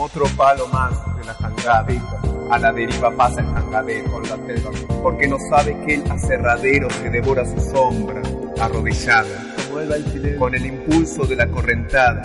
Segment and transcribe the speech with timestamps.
[0.00, 4.36] Como otro palo más de la jangadita, a la deriva pasa el jangadero con la
[4.46, 4.70] selva,
[5.02, 8.22] porque no sabe que el aserradero se devora su sombra,
[8.62, 9.28] arrodillada.
[10.38, 12.22] Con el impulso de la correntada,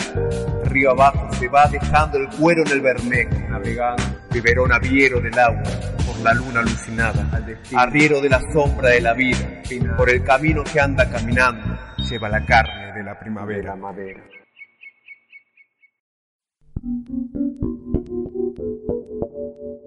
[0.64, 5.64] río abajo se va dejando el cuero en el bermejo, navegando, biberón aviero del agua,
[6.08, 7.30] por la luna alucinada,
[7.76, 9.62] arriero de la sombra de la vida,
[9.98, 11.78] por el camino que anda caminando,
[12.10, 13.76] lleva la carne de la primavera.
[13.76, 14.24] madera.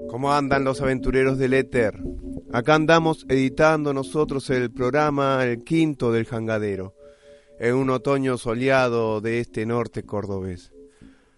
[0.08, 2.00] ¿Cómo andan los aventureros del éter?
[2.52, 6.94] Acá andamos editando nosotros el programa El Quinto del Jangadero,
[7.60, 10.72] en un otoño soleado de este norte cordobés.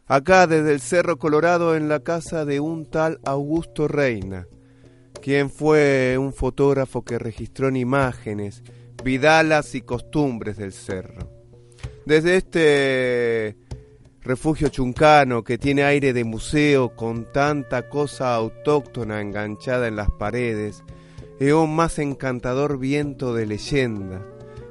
[0.07, 4.47] Acá desde el Cerro Colorado en la casa de un tal Augusto Reina,
[5.21, 8.63] quien fue un fotógrafo que registró en imágenes
[9.03, 11.29] vidalas y costumbres del cerro.
[12.07, 13.57] Desde este
[14.23, 20.85] refugio chuncano que tiene aire de museo con tanta cosa autóctona enganchada en las paredes
[21.39, 24.21] y un más encantador viento de leyenda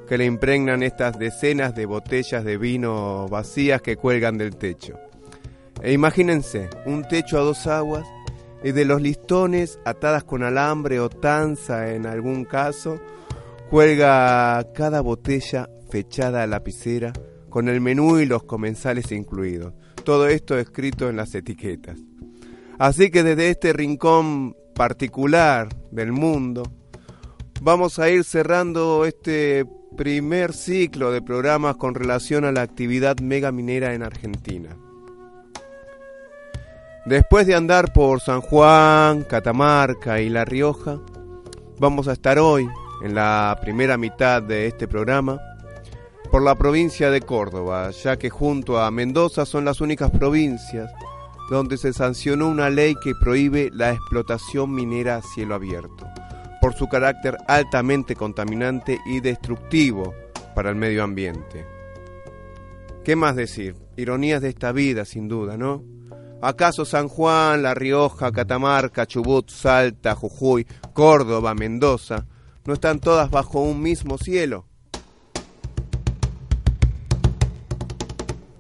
[0.07, 4.99] que le impregnan estas decenas de botellas de vino vacías que cuelgan del techo.
[5.81, 8.07] E imagínense, un techo a dos aguas
[8.63, 12.99] y de los listones atadas con alambre o tanza en algún caso,
[13.69, 17.13] cuelga cada botella fechada a lapicera
[17.49, 19.73] con el menú y los comensales incluidos.
[20.03, 21.97] Todo esto escrito en las etiquetas.
[22.77, 26.63] Así que desde este rincón particular del mundo,
[27.61, 29.65] vamos a ir cerrando este
[29.97, 34.77] primer ciclo de programas con relación a la actividad mega minera en Argentina.
[37.05, 40.99] Después de andar por San Juan, Catamarca y La Rioja,
[41.79, 42.67] vamos a estar hoy,
[43.03, 45.39] en la primera mitad de este programa,
[46.31, 50.91] por la provincia de Córdoba, ya que junto a Mendoza son las únicas provincias
[51.49, 56.07] donde se sancionó una ley que prohíbe la explotación minera a cielo abierto,
[56.61, 60.13] por su carácter altamente contaminante y destructivo
[60.53, 61.65] para el medio ambiente.
[63.03, 63.75] ¿Qué más decir?
[63.97, 65.83] Ironías de esta vida, sin duda, ¿no?
[66.41, 72.27] ¿Acaso San Juan, La Rioja, Catamarca, Chubut, Salta, Jujuy, Córdoba, Mendoza
[72.65, 74.68] no están todas bajo un mismo cielo?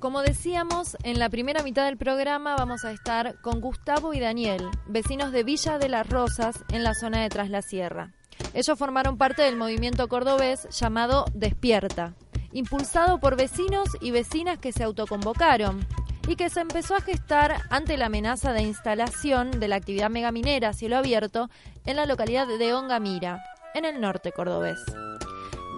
[0.09, 4.67] Como decíamos, en la primera mitad del programa vamos a estar con Gustavo y Daniel,
[4.87, 8.11] vecinos de Villa de las Rosas, en la zona de Tras la Sierra.
[8.55, 12.15] Ellos formaron parte del movimiento cordobés llamado Despierta,
[12.53, 15.85] impulsado por vecinos y vecinas que se autoconvocaron
[16.27, 20.69] y que se empezó a gestar ante la amenaza de instalación de la actividad megaminera
[20.69, 21.51] a cielo abierto
[21.85, 23.43] en la localidad de Ongamira,
[23.75, 24.79] en el norte cordobés.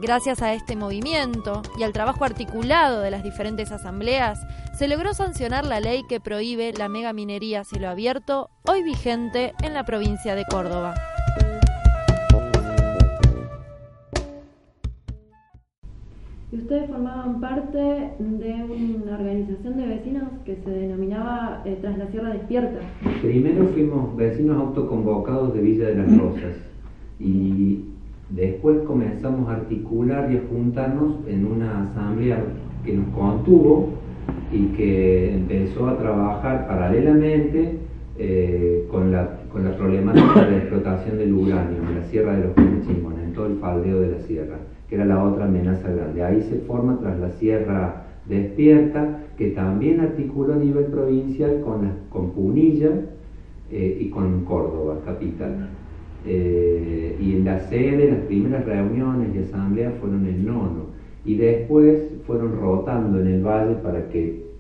[0.02, 4.40] Gracias a este movimiento y al trabajo articulado de las diferentes asambleas,
[4.74, 9.76] se logró sancionar la ley que prohíbe la megaminería a cielo abierto, hoy vigente en
[9.76, 10.96] la provincia de Córdoba.
[16.52, 22.08] Y ustedes formaban parte de una organización de vecinos que se denominaba eh, Tras la
[22.08, 22.80] Sierra Despierta.
[23.22, 26.56] Primero fuimos vecinos autoconvocados de Villa de las Rosas
[27.20, 27.91] y
[28.36, 32.42] Después comenzamos a articular y a juntarnos en una asamblea
[32.86, 33.90] que nos contuvo
[34.54, 37.80] y que empezó a trabajar paralelamente
[38.18, 42.44] eh, con, la, con, la, problemática de la explotación del uranio en la Sierra de
[42.46, 46.24] los Pinchimones, en todo el faldeo de la sierra, que era la otra amenaza grande.
[46.24, 52.32] Ahí se forma tras la Sierra Despierta, que también articuló a nivel provincial con, con
[52.32, 52.92] Punilla
[53.72, 55.70] eh, y con Córdoba, capital.
[56.26, 60.92] Eh, y en la sede, las primeras reuniones y asambleas fueron en Nono,
[61.26, 64.52] y después fueron rotando en el valle para que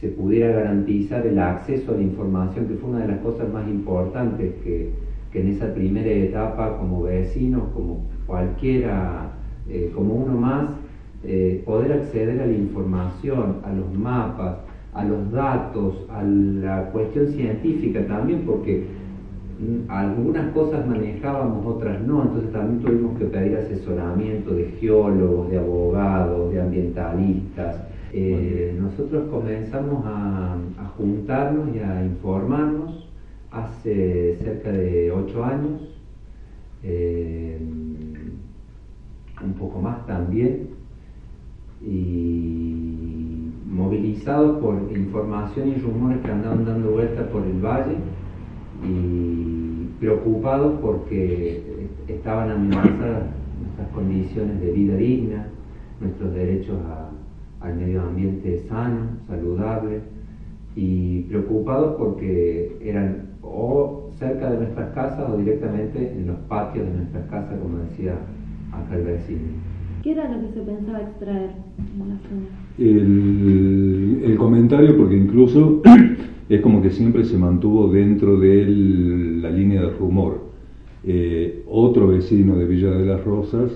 [0.00, 3.66] se pudiera garantizar el acceso a la información, que fue una de las cosas más
[3.68, 4.88] importantes que,
[5.32, 9.30] que en esa primera etapa, como vecinos, como cualquiera,
[9.68, 10.68] eh, como uno más,
[11.24, 14.56] eh, poder acceder a la información, a los mapas,
[14.92, 18.84] a los datos, a la cuestión científica también, porque
[19.88, 26.52] algunas cosas manejábamos, otras no, entonces también tuvimos que pedir asesoramiento de geólogos, de abogados,
[26.52, 27.76] de ambientalistas.
[28.12, 30.58] Eh, nosotros comenzamos a,
[30.96, 33.06] juntarnos y a informarnos
[33.50, 35.82] hace cerca de ocho años,
[36.82, 37.58] eh,
[39.44, 40.68] un poco más también,
[41.82, 47.96] y movilizados por información y rumores que andaban dando vuelta por el valle
[48.84, 53.24] y preocupados porque estaban amenazadas
[53.60, 55.46] nuestras condiciones de vida digna,
[56.00, 56.76] nuestros derechos
[57.60, 60.00] al medio ambiente sano, saludable,
[60.76, 66.92] y preocupados porque eran o cerca de nuestras casas o directamente en los patios de
[66.92, 68.14] nuestras casas, como decía
[68.72, 69.40] acá el vecino.
[70.02, 71.50] ¿Qué era lo que se pensaba extraer
[71.94, 72.46] en la zona?
[72.78, 75.82] El, el comentario, porque incluso
[76.48, 80.40] es como que siempre se mantuvo dentro de la línea de rumor.
[81.04, 83.70] Eh, otro vecino de Villa de las Rosas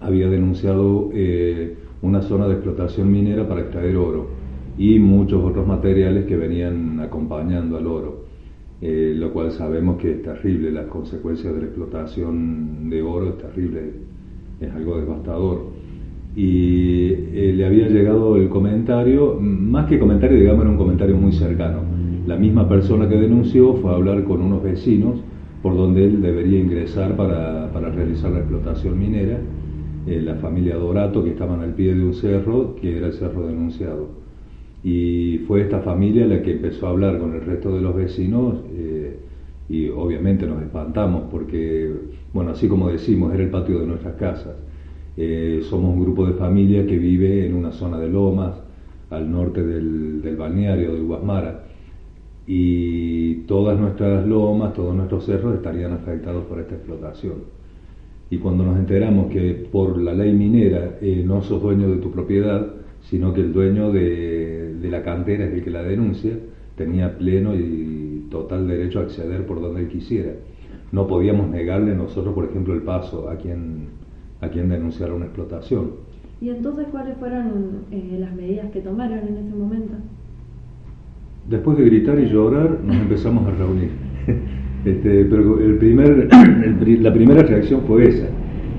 [0.00, 4.28] había denunciado eh, una zona de explotación minera para extraer oro
[4.78, 8.24] y muchos otros materiales que venían acompañando al oro,
[8.80, 13.38] eh, lo cual sabemos que es terrible, las consecuencias de la explotación de oro es
[13.38, 13.92] terrible,
[14.60, 15.66] es algo devastador.
[16.34, 16.69] Y
[18.50, 21.80] comentario, más que comentario, digamos, era un comentario muy cercano.
[22.26, 25.20] La misma persona que denunció fue a hablar con unos vecinos
[25.62, 29.38] por donde él debería ingresar para, para realizar la explotación minera
[30.06, 33.46] eh, la familia Dorato, que estaban al pie de un cerro, que era el cerro
[33.46, 34.08] denunciado.
[34.82, 38.60] Y fue esta familia la que empezó a hablar con el resto de los vecinos
[38.74, 39.18] eh,
[39.68, 41.92] y obviamente nos espantamos porque,
[42.32, 44.56] bueno, así como decimos, era el patio de nuestras casas.
[45.22, 48.54] Eh, somos un grupo de familia que vive en una zona de lomas,
[49.10, 51.64] al norte del, del balneario de Guasmara,
[52.46, 57.60] y todas nuestras lomas, todos nuestros cerros estarían afectados por esta explotación
[58.30, 62.12] y cuando nos enteramos que por la ley minera eh, no sos dueño de tu
[62.12, 62.64] propiedad,
[63.02, 66.38] sino que el dueño de, de, la cantera es el que la denuncia,
[66.76, 70.32] tenía pleno y total derecho a acceder por donde él quisiera.
[70.92, 73.88] No podíamos negarle nosotros, por ejemplo, el paso a quien,
[74.40, 75.90] a quien denunciara una explotación.
[76.40, 79.94] ¿Y entonces cuáles fueron eh, las medidas que tomaron en ese momento?
[81.48, 83.90] Después de gritar y llorar, nos empezamos a reunir.
[84.82, 86.26] Este, pero el primer,
[87.02, 88.28] la primera reacción fue esa.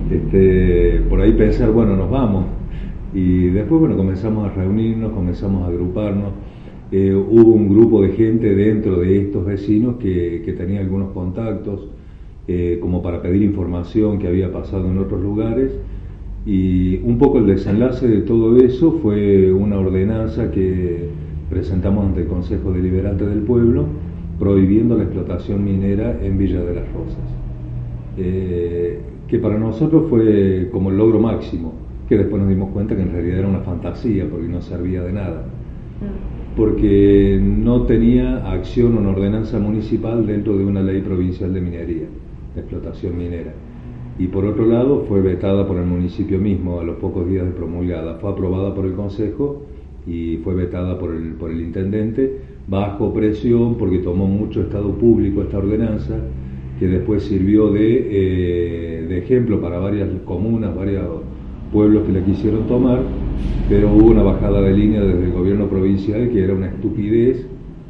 [0.09, 2.45] Este, por ahí pensar, bueno, nos vamos.
[3.13, 6.31] Y después, bueno, comenzamos a reunirnos, comenzamos a agruparnos.
[6.91, 11.87] Eh, hubo un grupo de gente dentro de estos vecinos que, que tenía algunos contactos,
[12.47, 15.71] eh, como para pedir información que había pasado en otros lugares.
[16.45, 21.09] Y un poco el desenlace de todo eso fue una ordenanza que
[21.51, 23.85] presentamos ante el Consejo Deliberante del Pueblo,
[24.39, 27.19] prohibiendo la explotación minera en Villa de las Rosas,
[28.17, 31.73] eh, que para nosotros fue como el logro máximo,
[32.09, 35.13] que después nos dimos cuenta que en realidad era una fantasía porque no servía de
[35.13, 35.43] nada,
[36.55, 42.07] porque no tenía acción o una ordenanza municipal dentro de una ley provincial de minería,
[42.55, 43.53] explotación minera.
[44.19, 47.51] Y por otro lado fue vetada por el municipio mismo a los pocos días de
[47.51, 49.63] promulgada, fue aprobada por el Consejo
[50.05, 55.41] y fue vetada por el, por el intendente bajo presión porque tomó mucho Estado público
[55.41, 56.17] esta ordenanza,
[56.79, 61.05] que después sirvió de, eh, de ejemplo para varias comunas, varios
[61.71, 63.01] pueblos que la quisieron tomar,
[63.69, 67.45] pero hubo una bajada de línea desde el gobierno provincial que era una estupidez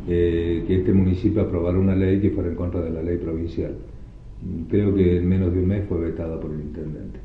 [0.08, 3.76] eh, que este municipio aprobara una ley que fuera en contra de la ley provincial.
[4.70, 7.20] Creo que en menos de un mes fue vetada por el intendente.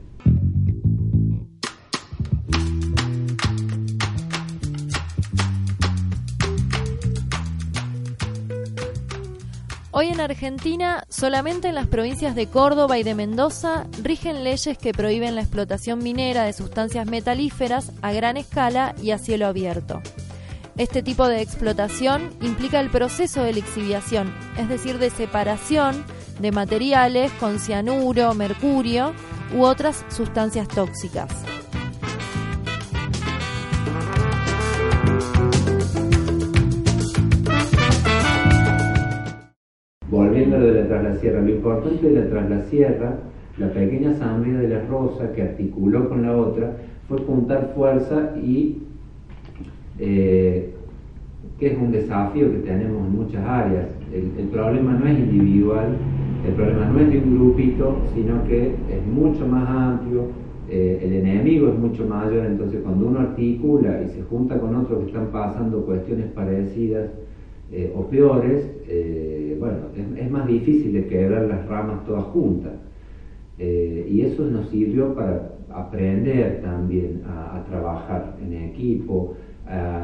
[9.93, 14.93] Hoy en Argentina, solamente en las provincias de Córdoba y de Mendoza rigen leyes que
[14.93, 20.03] prohíben la explotación minera de sustancias metalíferas a gran escala y a cielo abierto.
[20.77, 26.05] Este tipo de explotación implica el proceso de lixiviación, es decir, de separación
[26.39, 29.13] de materiales con cianuro, mercurio
[29.57, 31.47] u otras sustancias tóxicas.
[40.17, 43.19] volviendo a lo de la Traslasierra, lo importante de la Traslasierra,
[43.59, 46.77] la pequeña asamblea de la Rosa que articuló con la otra,
[47.09, 48.83] fue juntar fuerza y
[49.99, 50.75] eh,
[51.59, 53.87] que es un desafío que tenemos en muchas áreas.
[54.13, 55.97] El, problema no es individual,
[56.47, 60.27] el problema no es de un grupito, sino que es mucho más amplio,
[60.69, 65.01] eh, el enemigo es mucho mayor, entonces cuando uno articula y se junta con otros
[65.01, 67.11] que están pasando cuestiones parecidas,
[67.73, 69.79] eh, o peores, eh, bueno,
[70.17, 72.73] es, más difícil de quebrar las ramas todas juntas.
[73.59, 79.35] Y eso nos sirvió para aprender también a, trabajar en equipo,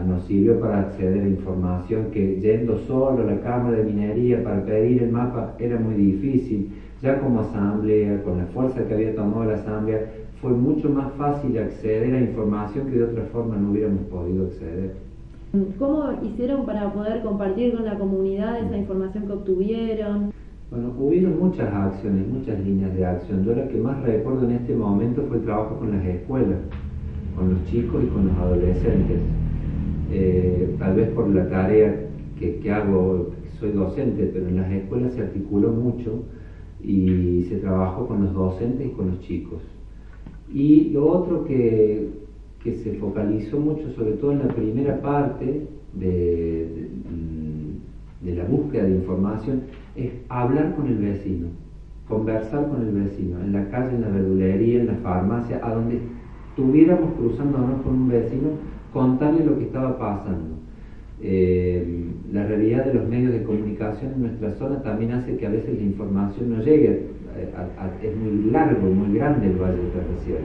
[0.07, 4.65] nos sirvió para acceder a información que yendo solo a la Cámara de Minería para
[4.65, 6.71] pedir el mapa era muy difícil.
[7.01, 10.07] Ya como asamblea, con la fuerza que había tomado la asamblea,
[10.41, 14.95] fue mucho más fácil acceder a información que de otra forma no hubiéramos podido acceder.
[15.79, 20.33] ¿Cómo hicieron para poder compartir con la comunidad esa información que obtuvieron?
[20.71, 23.45] Bueno, hubieron muchas acciones, muchas líneas de acción.
[23.45, 26.59] Yo la que más recuerdo en este momento fue el trabajo con las escuelas,
[27.37, 29.21] con los chicos y con los adolescentes.
[30.15, 35.23] Eh, tal vez por la tarea que, hago, soy docente, pero en las escuelas se
[35.23, 36.25] articuló mucho
[36.83, 39.63] y se trabajó con los docentes y con los chicos.
[40.53, 42.09] Y lo otro que,
[42.63, 46.89] que se focalizó mucho, sobre todo en la primera parte de,
[48.21, 49.63] de, la búsqueda de información,
[49.97, 51.47] es hablar con el vecino,
[52.09, 56.01] conversar con el vecino, en la calle, en la verdulería, en la farmacia, a donde
[56.51, 58.49] estuviéramos cruzándonos con un vecino,
[58.93, 60.57] contarle lo que estaba pasando.
[61.25, 65.51] Eh, la realidad de los medios de comunicación en nuestra zona también hace que a
[65.51, 67.07] veces la información no llegue,
[68.03, 70.41] es muy largo, muy grande el Valle de la Sierra.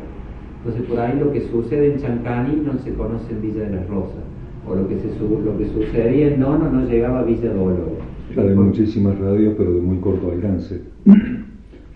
[0.59, 3.87] Entonces por ahí lo que sucede en Chancani no se conoce en Villa de las
[3.87, 4.23] Rosas,
[4.67, 7.93] o lo que, se, lo que sucedería en Nono no llegaba a Villa Dolores.
[8.33, 10.81] Claro, hay muchísimas radios, pero de muy corto alcance,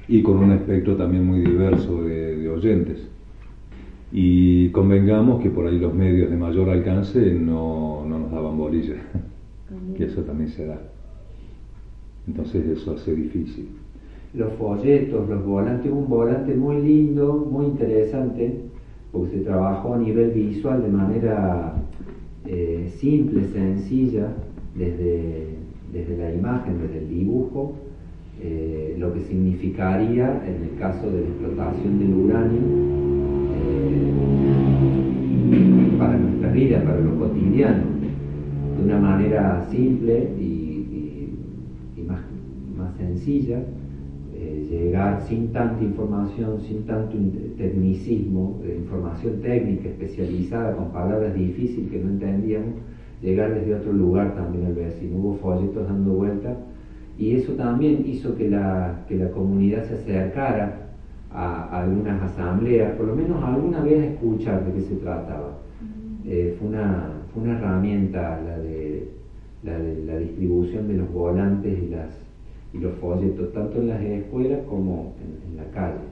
[0.07, 3.07] y con un espectro también muy diverso de oyentes.
[4.11, 8.95] Y convengamos que por ahí los medios de mayor alcance no, no nos daban bolilla,
[9.95, 10.81] que eso también se da.
[12.27, 13.69] Entonces eso hace difícil.
[14.33, 18.53] Los folletos, los volantes, un volante muy lindo, muy interesante,
[19.11, 21.73] porque se trabajó a nivel visual de manera
[22.45, 24.27] eh, simple, sencilla,
[24.75, 25.47] desde,
[25.91, 27.75] desde la imagen, desde el dibujo,
[28.41, 33.20] eh, lo que significaría en el caso de la explotación del uranio
[36.01, 37.83] para nuestra vida, para lo cotidiano,
[38.75, 41.35] de una manera simple y,
[42.07, 42.21] más,
[42.75, 43.59] más, sencilla,
[44.33, 47.15] eh, llegar sin tanta información, sin tanto
[47.55, 52.73] tecnicismo, de información técnica especializada con palabras difíciles que no entendíamos,
[53.21, 55.17] llegar desde otro lugar también al vecino.
[55.17, 56.57] Hubo folletos dando vueltas
[57.19, 60.87] y eso también hizo que la, que la comunidad se acercara
[61.31, 65.61] a, algunas asambleas, por lo menos alguna vez escuchar de qué se trataba.
[66.25, 69.07] Eh, fue, una, fue una herramienta la de,
[69.63, 72.09] la de la distribución de los volantes y, las,
[72.73, 76.10] y los folletos, tanto en las escuelas como en, en la calle.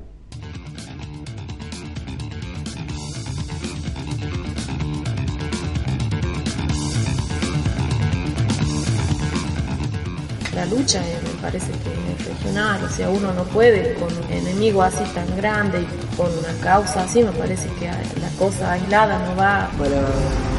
[10.59, 14.29] La lucha eh, me parece que es regional, o sea, uno no puede con un
[14.29, 19.19] enemigo así tan grande y con una causa así, me parece que la cosa aislada
[19.19, 19.69] no va.
[19.77, 20.01] Para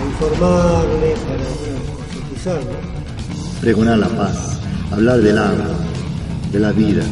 [0.07, 1.45] informarle, para
[1.97, 2.77] concientizarle.
[3.61, 4.59] Pregonar la paz,
[4.91, 5.77] hablar del agua,
[6.51, 7.03] de la vida.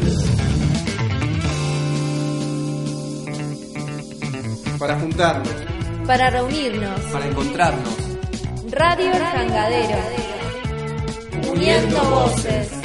[4.79, 5.49] Para juntarnos.
[6.07, 7.01] Para reunirnos.
[7.11, 7.97] Para encontrarnos.
[8.71, 9.99] Radio El Jangadero.
[11.51, 12.78] Uniendo voces.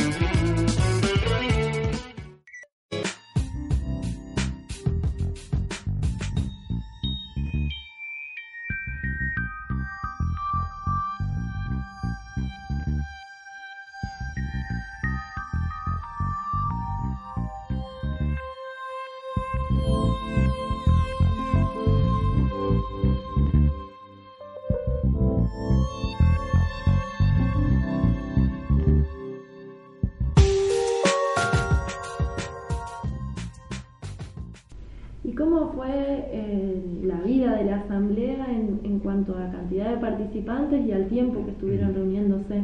[40.01, 42.63] Participantes y al tiempo que estuvieron reuniéndose.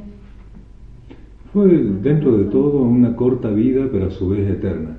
[1.52, 4.98] Fue dentro de todo una corta vida, pero a su vez eterna.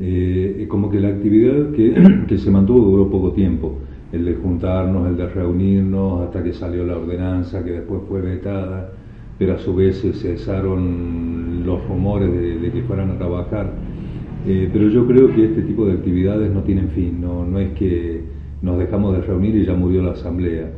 [0.00, 3.76] Eh, como que la actividad que, que, se mantuvo duró poco tiempo,
[4.12, 8.92] el de juntarnos, el de reunirnos, hasta que salió la ordenanza, que después fue vetada,
[9.38, 13.72] pero a su vez se cesaron los rumores de, que fueran a trabajar.
[14.46, 17.72] Eh, pero yo creo que este tipo de actividades no tienen fin, no, no es
[17.72, 18.20] que
[18.60, 20.70] nos dejamos de reunir y ya murió la asamblea.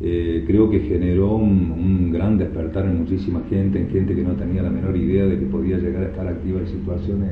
[0.00, 4.62] Eh, creo que generó un, gran despertar en muchísima gente, en gente que no tenía
[4.62, 7.30] la menor idea de que podía llegar a estar activa en situaciones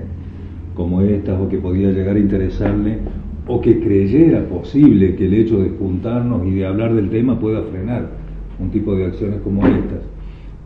[0.74, 2.98] como estas o que podía llegar a interesarle
[3.46, 7.62] o que creyera posible que el hecho de juntarnos y de hablar del tema pueda
[7.62, 8.08] frenar
[8.60, 10.02] un tipo de acciones como estas.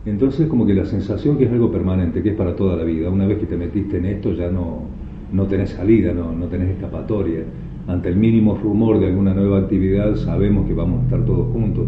[0.05, 3.09] Entonces como que la sensación que es algo permanente, que es para toda la vida,
[3.09, 4.83] una vez que te metiste en esto ya no,
[5.31, 7.43] no tenés salida, no, no tenés escapatoria
[7.87, 11.87] ante el mínimo rumor de alguna nueva actividad sabemos que vamos a estar todos juntos.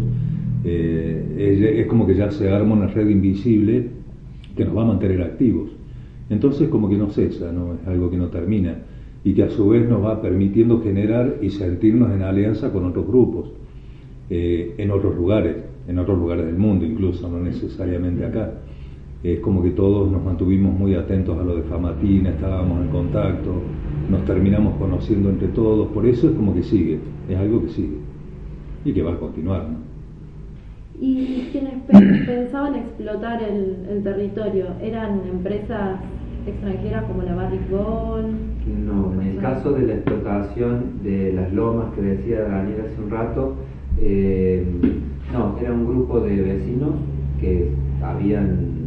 [0.64, 3.90] Eh, es, como que ya se arma una red invisible
[4.56, 5.70] que nos va a mantener activos.
[6.30, 7.74] Entonces como que no cesa, ¿no?
[7.74, 8.76] es algo que no termina
[9.24, 13.06] y que a su vez nos va permitiendo generar y sentirnos en alianza con otros
[13.06, 13.50] grupos,
[14.30, 15.56] eh, en otros lugares,
[15.88, 18.52] en otros lugares del mundo incluso, no necesariamente acá.
[19.24, 23.50] Es como que todos nos mantuvimos muy atentos a lo de Famatina, estábamos en contacto,
[24.08, 27.96] nos terminamos conociendo entre todos, por eso es como que sigue, es algo que sigue
[28.84, 29.66] y que va a continuar.
[31.00, 35.98] ¿Y quienes pe- pensaban explotar el, el territorio eran empresas
[36.46, 38.34] extranjeras como la Barrick Gold?
[38.86, 43.10] No, en el caso de la explotación de las lomas que decía Daniel hace un
[43.10, 43.54] rato,
[44.00, 44.64] eh,
[45.32, 46.90] no, era un grupo de vecinos
[47.40, 47.70] que
[48.02, 48.77] habían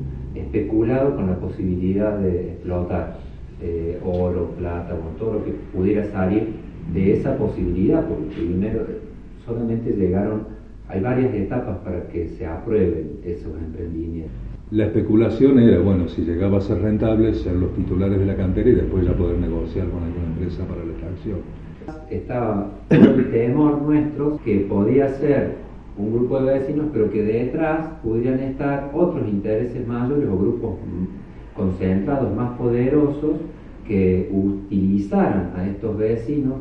[0.51, 3.17] especulado con la posibilidad de explotar
[3.61, 6.47] eh, oro, plata, bueno, todo lo que pudiera salir
[6.93, 8.85] de esa posibilidad, porque primero
[9.45, 10.43] solamente llegaron,
[10.89, 14.33] hay varias etapas para que se aprueben esos emprendimientos.
[14.71, 18.69] La especulación era, bueno, si llegaba a ser rentable, ser los titulares de la cantera
[18.69, 21.39] y después ya poder negociar con alguna empresa para la extracción.
[22.09, 25.55] Estaba el temor nuestro que podía ser
[25.97, 31.55] un grupo de vecinos, pero que detrás pudieran estar otros intereses mayores o grupos mm,
[31.57, 33.37] concentrados más poderosos
[33.87, 36.55] que utilizaran a estos vecinos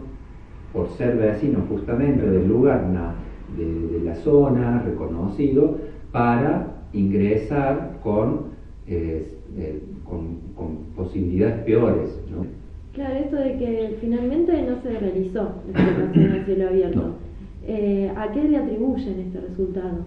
[0.73, 3.15] por ser vecinos justamente del lugar na-
[3.57, 5.79] de, de la zona reconocido
[6.13, 8.51] para ingresar con,
[8.87, 12.21] eh, eh, con, con posibilidades peores.
[12.31, 12.45] ¿no?
[12.93, 17.01] Claro, esto de que finalmente no se realizó la explotación a cielo abierto.
[17.01, 17.30] No.
[17.67, 20.05] Eh, ¿A qué le atribuyen este resultado?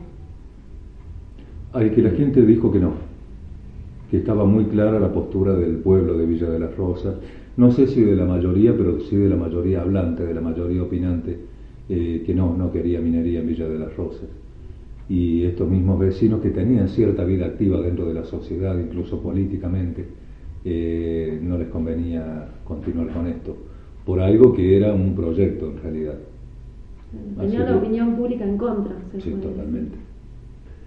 [1.72, 2.94] Al que la gente dijo que no,
[4.10, 7.16] que estaba muy clara la postura del pueblo de Villa de las Rosas,
[7.56, 10.84] no sé si de la mayoría, pero sí de la mayoría hablante, de la mayoría
[10.84, 11.38] opinante,
[11.90, 14.30] eh, que no, no quería minería en Villa de las Rosas.
[15.10, 20.06] Y estos mismos vecinos que tenían cierta vida activa dentro de la sociedad, incluso políticamente,
[20.66, 23.56] eh, no les convenía continuar con esto,
[24.06, 26.20] por algo que era un proyecto en realidad.
[27.40, 28.96] Tenía Así la opinión pública en contra.
[29.12, 29.98] se Sí, puede totalmente.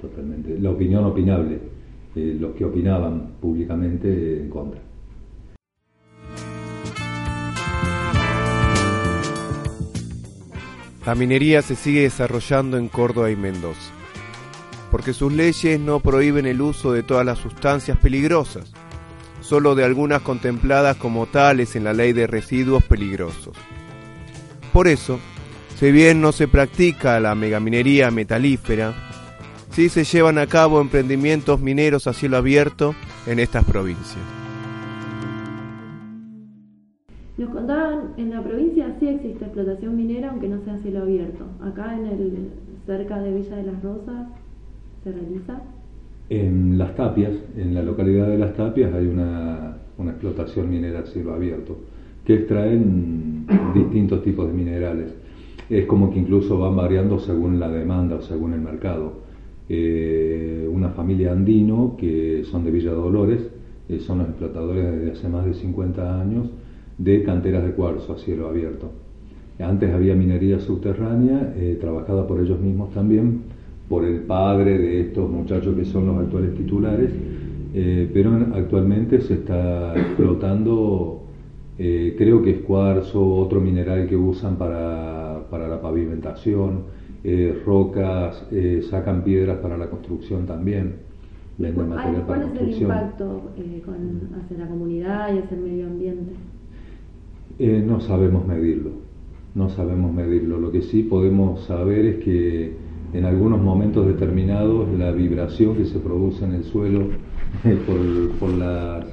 [0.01, 0.59] Totalmente.
[0.59, 1.59] La opinión opinable,
[2.17, 4.81] eh, los que opinaban públicamente eh, en contra.
[11.05, 13.93] La minería se sigue desarrollando en Córdoba y Mendoza,
[14.91, 18.73] porque sus leyes no prohíben el uso de todas las sustancias peligrosas,
[19.41, 23.57] solo de algunas contempladas como tales en la ley de residuos peligrosos.
[24.73, 25.21] Por eso,
[25.77, 28.95] si bien no se practica la megaminería metalífera,
[29.71, 32.95] sí se llevan a cabo emprendimientos mineros a cielo abierto
[33.27, 34.25] en estas provincias.
[37.37, 41.45] Nos contaban, en la provincia sí existe explotación minera, aunque no sea a cielo abierto.
[41.63, 42.49] Acá en el
[42.87, 44.29] cerca de Villa de las Rosas
[45.05, 45.61] se realiza.
[46.31, 51.07] En Las Tapias, en la localidad de Las Tapias, hay una, una explotación minera a
[51.07, 51.77] cielo abierto,
[52.25, 55.26] que extraen distintos tipos de minerales.
[55.69, 59.13] Es como que incluso van variando según la demanda o según el mercado.
[59.69, 63.41] Eh, una familia andino, que son de Villa Dolores,
[63.89, 66.47] eh, son los explotadores desde hace más de 50 años
[66.99, 68.91] de canteras de cuarzo a cielo abierto.
[69.59, 73.41] Antes había minería subterránea, eh, trabajada por ellos mismos también,
[73.89, 77.11] por el padre de estos muchachos que son los actuales titulares,
[77.75, 81.23] eh, pero en- actualmente se está explotando,
[81.79, 85.26] eh, creo que es cuarzo, otro mineral que usan para,
[85.57, 86.83] para la pavimentación,
[87.25, 90.97] eh, rocas, eh, sacan piedras para la construcción también,
[91.57, 92.91] venden material para ¿Cuál es el construcción.
[92.91, 96.33] impacto eh, con- hacia la comunidad y hacia el medio ambiente?
[97.87, 98.91] No sabemos medirlo,
[99.55, 100.61] no sabemos medirlo.
[100.61, 102.73] Lo que sí podemos saber es que
[103.15, 107.07] en algunos momentos determinados la vibración que se produce en el suelo
[107.87, 109.07] por, por las,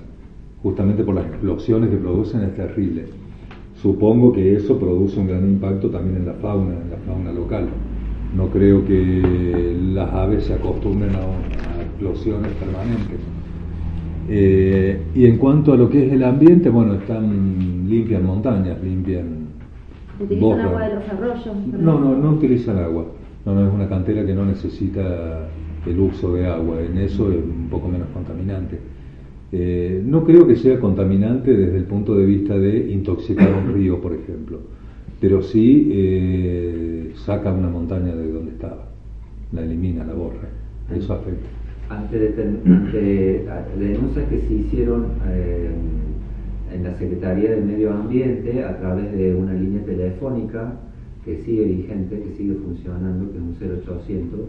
[0.61, 3.05] justamente por las explosiones que producen es terrible.
[3.83, 7.67] Supongo que eso produce un gran impacto también en la fauna, en la fauna local.
[8.33, 13.19] No creo que las aves se acostumbren a, a explosiones permanentes.
[14.29, 19.47] Eh, y en cuanto a lo que es el ambiente, bueno, están limpian montañas, limpian
[20.17, 21.57] ¿Utilizan agua de los arroyos?
[21.77, 23.05] No, no, no utilizan agua.
[23.45, 25.49] No, no es una cantera que no necesita
[25.85, 26.79] el uso de agua.
[26.79, 28.79] En eso es un poco menos contaminante.
[29.55, 34.01] Eh, no creo que sea contaminante desde el punto de vista de intoxicar un río,
[34.01, 34.57] por ejemplo,
[35.21, 38.87] pero sí eh, saca una montaña de donde estaba,
[39.51, 40.49] la elimina, la borra.
[40.91, 41.47] Eso afecta.
[41.87, 45.69] ante, ante denuncias que se hicieron eh,
[46.73, 50.73] en la Secretaría del Medio Ambiente a través de una línea telefónica
[51.23, 54.39] que sigue vigente, que sigue funcionando, que es un 0800,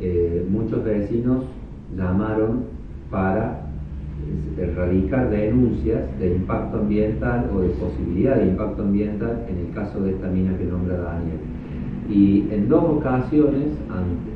[0.00, 1.44] eh, muchos vecinos
[1.96, 2.64] llamaron
[3.08, 3.71] para
[4.58, 10.00] eh, erradicar denuncias de impacto ambiental o de posibilidad de impacto ambiental en el caso
[10.00, 11.38] de esta mina que nombra Daniel.
[12.08, 13.68] Y en dos ocasiones,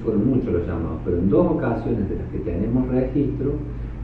[0.05, 3.55] fueron muchos los llamados, pero en dos ocasiones de las que tenemos registro,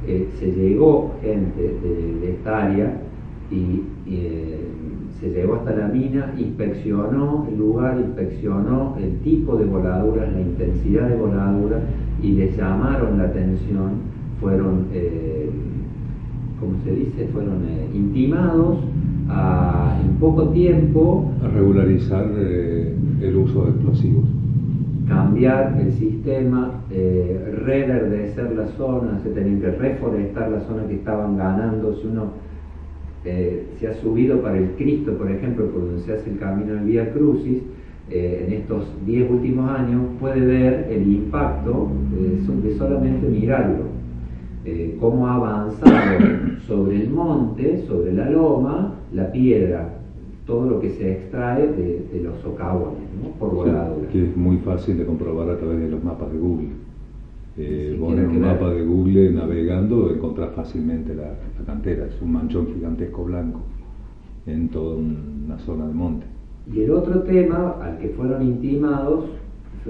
[0.06, 3.00] eh, se llegó gente de, esta área
[3.50, 4.58] y, y, eh,
[5.22, 11.08] se llegó hasta la mina, inspeccionó el lugar, inspeccionó el tipo de voladuras, la intensidad
[11.08, 11.80] de voladuras
[12.20, 13.90] y les llamaron la atención,
[14.40, 15.48] fueron, eh,
[16.62, 18.78] como se dice, fueron eh, intimados
[19.28, 24.24] a, en poco tiempo a regularizar eh, el uso de explosivos.
[25.08, 31.94] Cambiar el sistema, reverdecer la zona, se tenían que reforestar la zona que estaban ganando.
[31.96, 32.30] Si uno
[33.24, 36.74] eh, se ha subido para el Cristo, por ejemplo, por donde se hace el camino
[36.74, 37.62] del Vía Crucis,
[38.10, 41.88] eh, en estos 10 últimos años puede ver el impacto
[42.62, 44.01] de solamente mirarlo,
[44.64, 46.18] eh, cómo ha avanzado
[46.66, 49.98] sobre el monte, sobre la loma, la piedra,
[50.46, 53.02] todo lo que se extrae de, los socavones,
[53.38, 54.08] por voladura.
[54.10, 56.68] que es muy fácil de comprobar a través de los mapas de Google.
[57.58, 61.34] Eh, vos en un mapa de Google navegando encontrás fácilmente la,
[61.66, 63.60] cantera, es un manchón gigantesco blanco
[64.46, 66.26] en toda una zona de monte.
[66.72, 69.26] Y el otro tema al que fueron intimados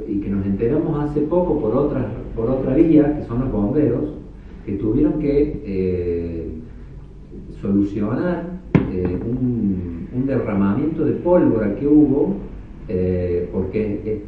[0.09, 4.22] y que nos enteramos hace poco por otra, por otra vía, que son los bomberos,
[4.65, 6.49] que tuvieron que eh,
[7.61, 8.61] solucionar
[8.93, 12.37] eh, un, derramamiento de pólvora que hubo,
[12.89, 14.23] eh, porque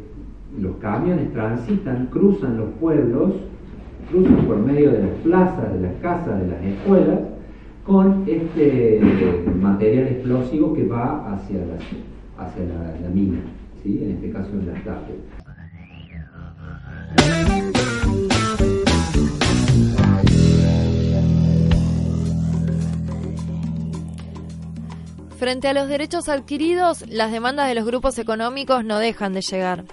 [0.59, 3.33] los camiones transitan, cruzan los pueblos,
[4.11, 7.19] cruzan por medio de las plazas, de las casas, de las escuelas,
[7.85, 8.99] con este
[9.61, 13.39] material explosivo que va hacia la, hacia la, mina,
[13.81, 13.99] ¿sí?
[14.03, 15.44] en este caso en las tardes.
[25.45, 29.85] Frente a los derechos adquiridos, las demandas de los grupos económicos no dejan de llegar.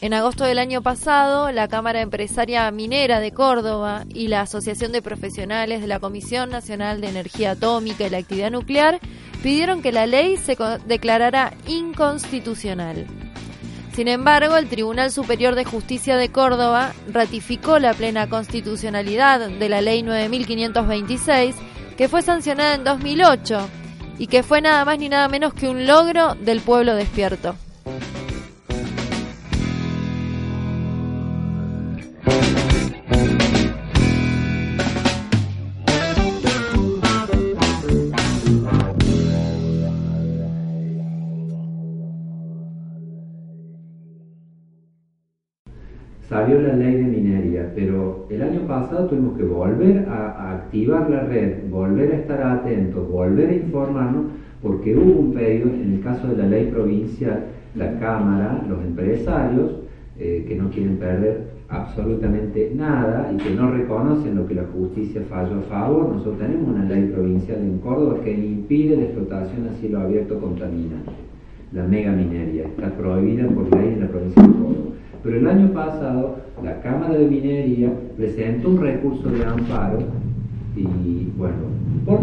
[0.00, 5.02] En agosto del año pasado, la Cámara Empresaria Minera de Córdoba y la Asociación de
[5.02, 8.98] Profesionales de la Comisión Nacional de Energía Atómica y la Actividad Nuclear
[9.42, 13.06] pidieron que la ley se declarara inconstitucional.
[13.92, 19.82] Sin embargo, el Tribunal Superior de Justicia de Córdoba ratificó la plena constitucionalidad de la
[19.82, 21.56] Ley 9526,
[21.98, 23.68] que fue sancionada en 2008
[24.18, 27.54] y que fue nada más ni nada menos que un logro del pueblo despierto.
[46.34, 47.33] salió la ley de minería,
[47.74, 53.08] pero el año pasado tuvimos que volver a, activar la red, volver a estar atentos,
[53.08, 54.24] volver a informarnos,
[54.62, 59.72] porque hubo un pedido, en el caso de la ley provincial, la Cámara, los empresarios,
[60.18, 65.22] eh, que no quieren perder absolutamente nada y que no reconocen lo que la justicia
[65.28, 66.08] falló a favor.
[66.10, 71.10] Nosotros tenemos una ley provincial en Córdoba que impide la explotación a cielo abierto contaminante,
[71.72, 74.94] la mega minería, está prohibida por ley en la provincia de Córdoba.
[75.24, 79.98] Pero el año pasado la Cámara de Minería presentó un recurso de amparo
[80.76, 81.54] y bueno,
[82.04, 82.20] por,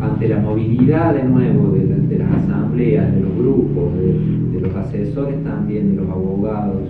[0.00, 5.96] ante la movilidad de nuevo de, las asambleas, de los grupos, de, los asesores también,
[5.96, 6.82] de los abogados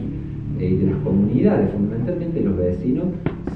[0.59, 3.05] eh, y de las comunidades, fundamentalmente los vecinos,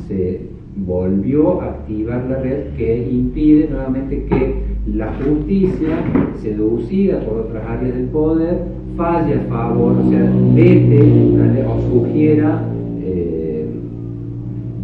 [0.07, 5.97] se volvió a activar la red que impide nuevamente que la justicia,
[6.41, 8.59] seducida por otras áreas del poder,
[8.97, 12.63] falle a favor, o sea, vete o sugiera
[13.01, 13.67] eh,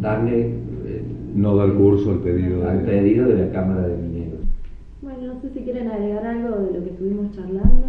[0.01, 0.40] darle...
[0.87, 1.03] Eh,
[1.35, 4.40] no dar curso al pedido, al pedido de la Cámara de Mineros.
[5.01, 7.87] Bueno, no sé si quieren agregar algo de lo que estuvimos charlando.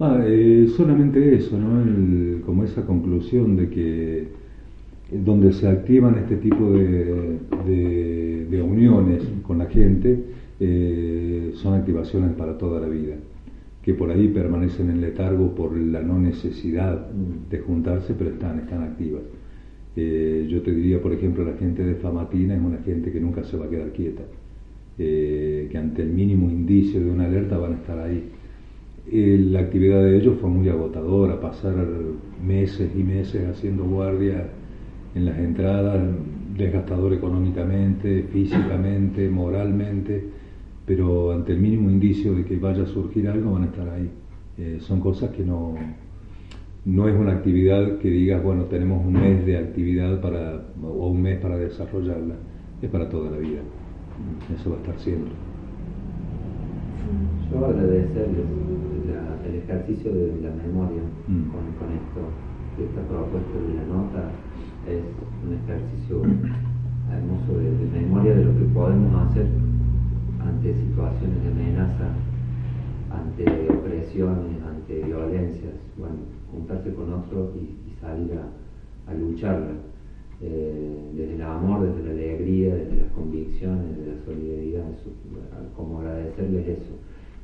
[0.00, 2.46] Ah, eh, solamente eso, ¿no?
[2.46, 4.28] como esa conclusión de que
[5.10, 7.38] donde se activan este tipo de,
[8.50, 10.22] de uniones con la gente,
[10.60, 13.14] eh, son activaciones para toda la vida,
[13.80, 18.82] que por ahí permanecen en letargo por la no necesidad de juntarse, pero están, están
[18.82, 19.22] activas.
[19.94, 23.44] Eh, yo te diría, por ejemplo, la gente de Famatina es una gente que nunca
[23.44, 24.24] se va a quedar quieta,
[24.98, 28.24] eh, que ante el mínimo indicio de una alerta van a estar ahí.
[29.10, 31.74] la actividad de ellos fue muy agotadora, pasar
[32.44, 34.48] meses y meses haciendo guardia
[35.14, 36.00] en las entradas,
[36.56, 40.37] desgastador económicamente, físicamente, moralmente
[40.88, 44.10] pero ante el mínimo indicio de que vaya a surgir algo van a estar ahí.
[44.56, 45.74] Eh, son cosas que no,
[46.86, 51.20] no es una actividad que digas, bueno, tenemos un mes de actividad para, o un
[51.20, 52.36] mes para desarrollarla,
[52.80, 53.60] es para toda la vida.
[54.58, 55.30] Eso va a estar siempre.
[57.52, 58.46] Yo agradecerles
[59.46, 61.42] el ejercicio de la memoria mm.
[61.52, 62.20] con, con, esto,
[62.80, 64.30] esta propuesta de la nota
[64.88, 65.04] es
[65.44, 66.22] un ejercicio
[67.12, 69.46] hermoso de memoria de lo que podemos hacer
[70.40, 72.08] ante situaciones de amenaza,
[73.10, 76.16] ante opresiones, ante violencias, bueno,
[76.52, 79.72] juntarse con otros y, salir a, a lucharla,
[80.40, 84.84] eh, desde el amor, desde la alegría, desde las convicciones, desde la solidaridad,
[85.76, 86.92] como agradecerles eso.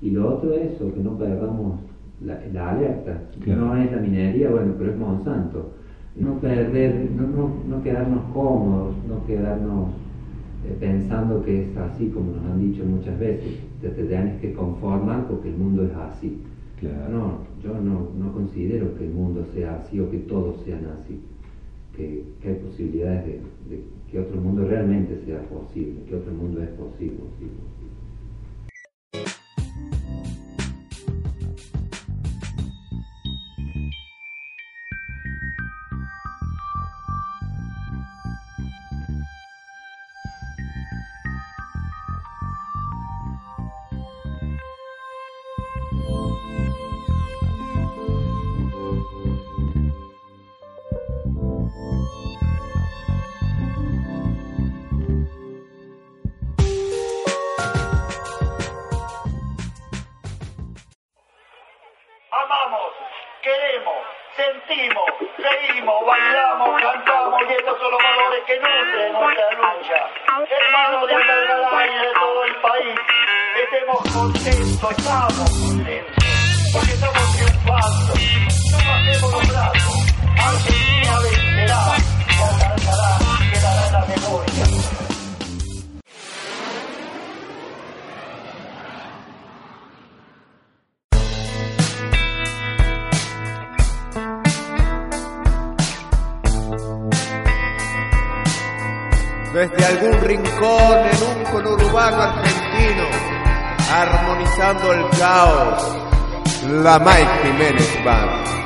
[0.01, 1.81] Y lo otro es eso, que no perdamos
[2.25, 5.73] la, alerta, no es la minería, bueno, pero es Monsanto.
[6.17, 9.89] No perder, no, no, no quedarnos cómodos, no quedarnos
[10.67, 14.53] eh, pensando que es así como nos han dicho muchas veces, te, te tienes que
[14.53, 16.41] conformar porque el mundo es así.
[16.83, 21.19] No, yo no, no, considero que el mundo sea así o que todos sean así,
[21.97, 23.33] que, que hay posibilidades de,
[23.71, 27.17] de, que otro mundo realmente sea posible, que otro mundo es posible.
[27.17, 27.84] posible.
[103.95, 105.97] Armonizando el caos,
[106.83, 108.64] la Mike Jiménez Band.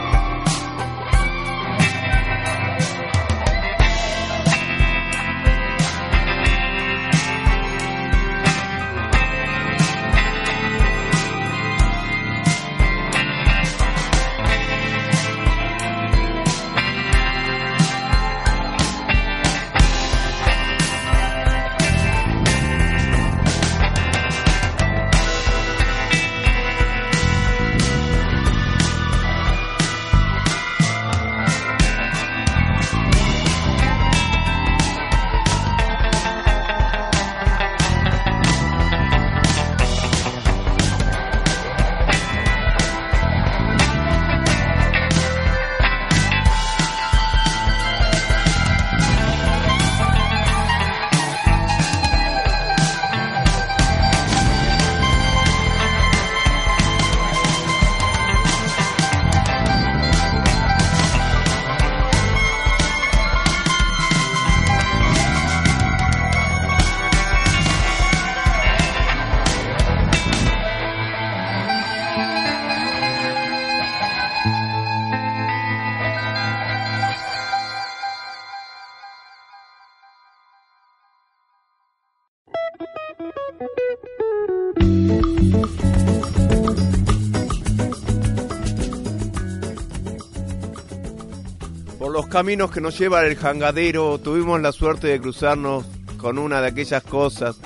[92.38, 94.16] Caminos que nos lleva al jangadero.
[94.18, 95.84] Tuvimos la suerte de cruzarnos
[96.18, 97.58] con una de aquellas cosas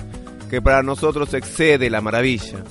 [0.48, 2.64] que para nosotros excede la maravilla,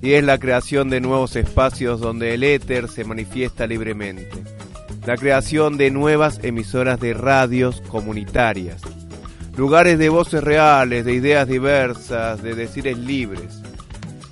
[0.00, 4.30] y es la creación de nuevos espacios donde el éter se manifiesta libremente,
[5.04, 8.80] la creación de nuevas emisoras de radios comunitarias,
[9.54, 13.60] lugares de voces reales, de ideas diversas, de decires libres.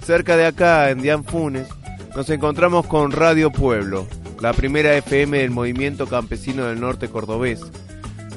[0.07, 1.69] Cerca de acá, en Dianfunes,
[2.17, 4.07] nos encontramos con Radio Pueblo,
[4.41, 7.61] la primera FM del movimiento campesino del norte cordobés,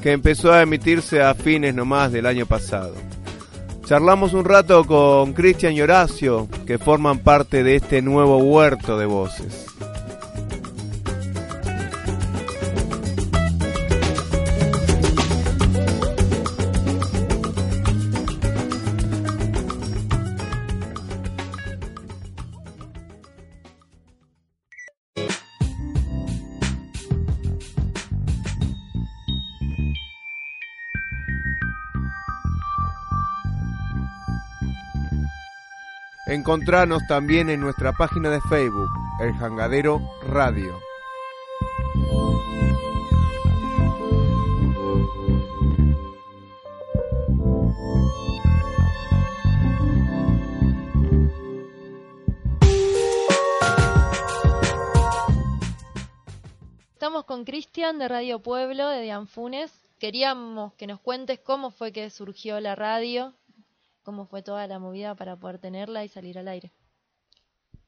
[0.02, 2.94] que empezó a emitirse a fines nomás del año pasado.
[3.86, 9.06] Charlamos un rato con Cristian y Horacio, que forman parte de este nuevo huerto de
[9.06, 9.66] voces.
[36.44, 40.78] Encontranos también en nuestra página de Facebook, El Jangadero Radio.
[56.92, 59.72] Estamos con Cristian de Radio Pueblo, de Dianfunes.
[59.98, 63.32] Queríamos que nos cuentes cómo fue que surgió la radio,
[64.04, 66.70] cómo fue toda la movida para poder tenerla y salir al aire.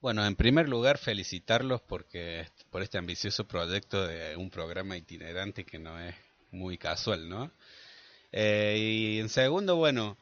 [0.01, 5.79] Bueno, en primer lugar felicitarlos porque por este ambicioso proyecto de un programa itinerante que
[5.79, 6.15] no es
[6.51, 7.51] muy casual, ¿no?
[8.33, 10.17] Eh, y en segundo, bueno,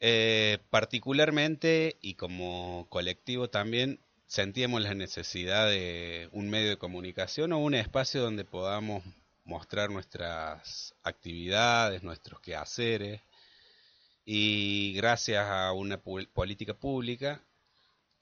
[0.00, 7.58] eh, particularmente y como colectivo también sentíamos la necesidad de un medio de comunicación o
[7.58, 9.04] un espacio donde podamos
[9.44, 13.20] mostrar nuestras actividades, nuestros quehaceres
[14.24, 17.42] y gracias a una política pública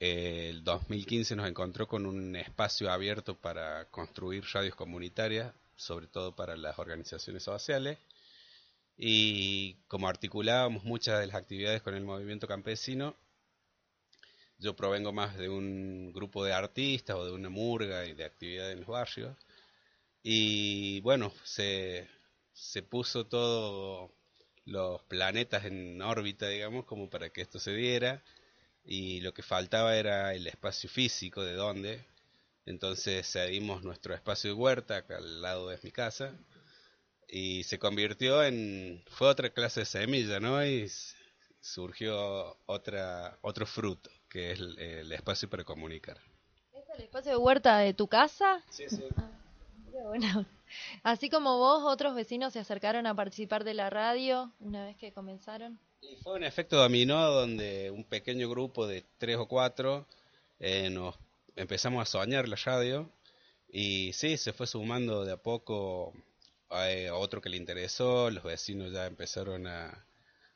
[0.01, 6.57] el 2015 nos encontró con un espacio abierto para construir radios comunitarias, sobre todo para
[6.57, 7.99] las organizaciones sociales.
[8.97, 13.15] Y como articulábamos muchas de las actividades con el movimiento campesino,
[14.57, 18.73] yo provengo más de un grupo de artistas o de una murga y de actividades
[18.73, 19.37] en los barrios.
[20.23, 22.07] Y bueno, se,
[22.53, 24.09] se puso todos
[24.65, 28.21] los planetas en órbita, digamos, como para que esto se diera
[28.85, 32.05] y lo que faltaba era el espacio físico de dónde.
[32.65, 36.33] Entonces cedimos nuestro espacio de huerta acá al lado de mi casa
[37.27, 40.63] y se convirtió en fue otra clase de semilla, ¿no?
[40.65, 40.91] Y
[41.59, 46.17] surgió otra otro fruto que es el, espacio para comunicar.
[46.73, 48.63] ¿Es el espacio de huerta de tu casa?
[48.69, 49.03] Sí, sí.
[49.17, 49.29] Ah,
[50.03, 50.45] bueno.
[51.03, 55.11] Así como vos, otros vecinos se acercaron a participar de la radio una vez que
[55.11, 55.79] comenzaron.
[56.01, 60.07] Y fue un efecto dominó donde un pequeño grupo de tres o cuatro
[60.59, 61.15] eh, nos
[61.55, 63.09] empezamos a soñar la radio
[63.71, 66.13] y sí, se fue sumando de a poco
[66.69, 70.05] a, otro que le interesó, los vecinos ya empezaron a,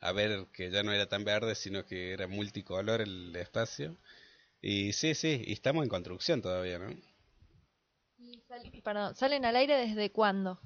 [0.00, 3.96] a ver que ya no era tan verde, sino que era multicolor el espacio.
[4.60, 6.94] Y sí, sí, y estamos en construcción todavía, ¿no?
[8.82, 10.60] Perdón, ¿salen al aire desde cuándo?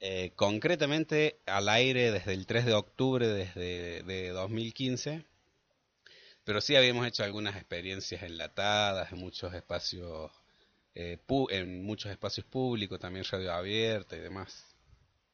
[0.00, 5.24] Eh, concretamente al aire desde el 3 de octubre desde de 2015,
[6.44, 10.30] pero sí habíamos hecho algunas experiencias enlatadas en muchos espacios
[10.94, 11.18] eh,
[11.50, 14.64] en muchos espacios públicos, también radio abierta y demás.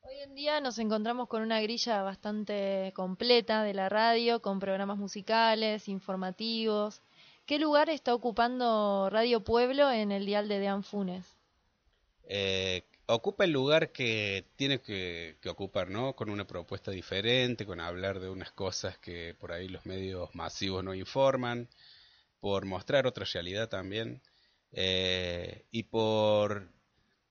[0.02, 4.98] Hoy en día nos encontramos con una grilla bastante completa de la radio, con programas
[4.98, 7.00] musicales, informativos.
[7.46, 11.31] ¿Qué lugar está ocupando Radio Pueblo en el dial de Dean Funes?
[12.24, 16.14] Eh, ocupa el lugar que tiene que, ocupar, ¿no?
[16.14, 20.84] Con una propuesta diferente, con hablar de unas cosas que por ahí los medios masivos
[20.84, 21.68] no informan,
[22.40, 24.20] por mostrar otra realidad también,
[24.72, 26.68] eh, y por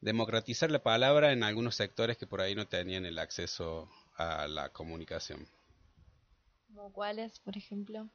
[0.01, 4.69] democratizar la palabra en algunos sectores que por ahí no tenían el acceso a la
[4.69, 5.47] comunicación.
[6.67, 8.09] ¿Como cuáles, por ejemplo?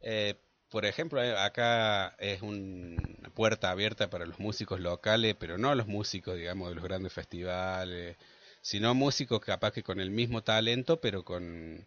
[0.00, 0.36] Eh,
[0.70, 5.86] por ejemplo, eh, acá es una puerta abierta para los músicos locales, pero no los
[5.86, 8.16] músicos, digamos, de los grandes festivales,
[8.60, 11.86] sino músicos capaz que con el mismo talento, pero con,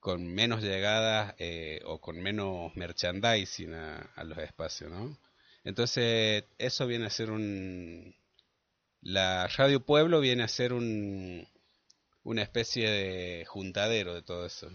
[0.00, 5.18] con menos llegadas eh, o con menos merchandising a, los espacios, ¿no?
[5.64, 8.14] Entonces, eso viene a ser un...
[9.00, 11.48] La Radio Pueblo viene a ser un,
[12.22, 14.70] una especie de juntadero de todo eso.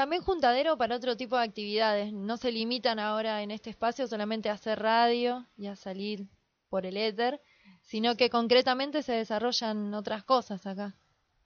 [0.00, 2.10] También juntadero para otro tipo de actividades.
[2.10, 6.26] No se limitan ahora en este espacio solamente a hacer radio y a salir
[6.70, 7.38] por el éter,
[7.82, 10.94] sino que concretamente se desarrollan otras cosas acá.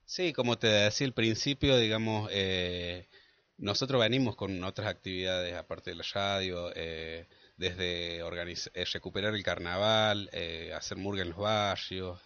[0.05, 3.09] Sí, como te decía al principio, digamos, eh,
[3.57, 10.31] nosotros venimos con otras actividades aparte de la radio, eh, desde eh, recuperar el carnaval,
[10.77, 12.21] hacer murga en los barrios,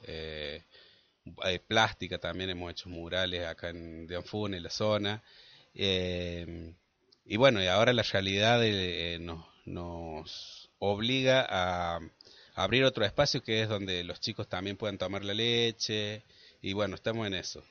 [1.66, 5.22] plástica también, hemos hecho murales acá en Deanfune, en la zona.
[5.74, 6.74] Eh,
[7.24, 12.00] y bueno, y ahora la realidad eh, nos, obliga a,
[12.54, 16.24] abrir otro espacio que es donde los chicos también puedan tomar la leche.
[16.62, 17.62] Y bueno, estamos en eso.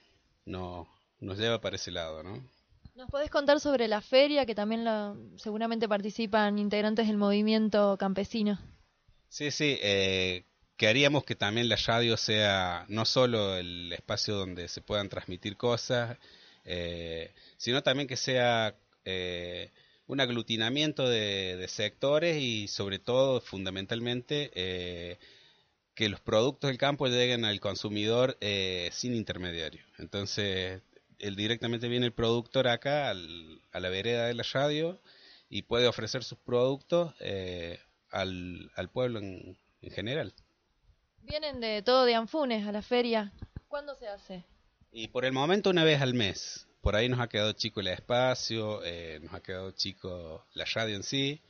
[0.45, 0.87] No,
[1.19, 2.41] nos lleva para ese lado, ¿no?
[2.95, 4.85] ¿Nos podés contar sobre la feria que también
[5.37, 8.59] seguramente participan integrantes del movimiento campesino?
[9.29, 9.77] Sí, sí.
[9.81, 10.45] Eh,
[10.77, 16.17] queríamos que también la radio sea no solo el espacio donde se puedan transmitir cosas,
[16.67, 19.71] eh, sino también que sea eh,
[20.05, 25.17] un aglutinamiento de, sectores y sobre todo, fundamentalmente, eh,
[25.95, 28.37] que los productos del campo lleguen al consumidor
[28.91, 29.81] sin intermediario.
[29.97, 30.81] Entonces,
[31.19, 35.01] él directamente viene el productor acá a la vereda de la radio
[35.49, 37.15] y puede ofrecer sus productos
[38.11, 40.33] al, pueblo en, en general.
[41.23, 43.33] Vienen de todo de Anfunes a la feria.
[43.67, 44.45] ¿Cuándo se hace?
[44.91, 46.67] Y por el momento una vez al mes.
[46.81, 50.95] Por ahí nos ha quedado chico el espacio, eh, nos ha quedado chico la radio
[50.95, 51.41] en sí,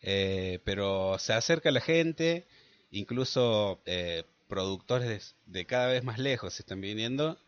[0.00, 2.46] eh, pero se acerca la gente
[2.90, 7.38] incluso eh, productores de, cada vez más lejos se están viniendo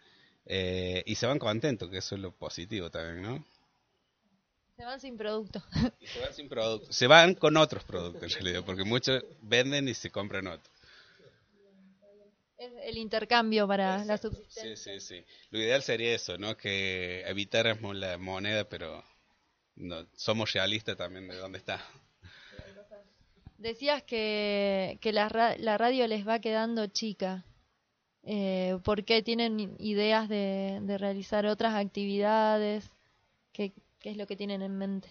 [0.46, 3.44] eh, y se van contentos, que eso es lo positivo también, ¿no?
[4.76, 5.62] Se van sin producto.
[6.04, 6.92] se van sin producto.
[6.92, 10.77] Se van con otros productos en realidad, porque muchos venden y se compran otros.
[12.58, 14.76] Es el intercambio para la subsistencia.
[14.76, 15.24] Sí, sí, sí.
[15.50, 16.56] Lo ideal sería eso, ¿no?
[16.56, 19.04] Que evitáramos la moneda, pero
[19.76, 21.80] no, somos realistas también de dónde está.
[23.58, 27.44] Decías que, que la, la radio les va quedando chica.
[28.24, 32.84] Eh, ¿Por qué tienen ideas de, de realizar otras actividades?
[33.52, 35.08] ¿Qué, ¿Qué es lo que tienen en mente?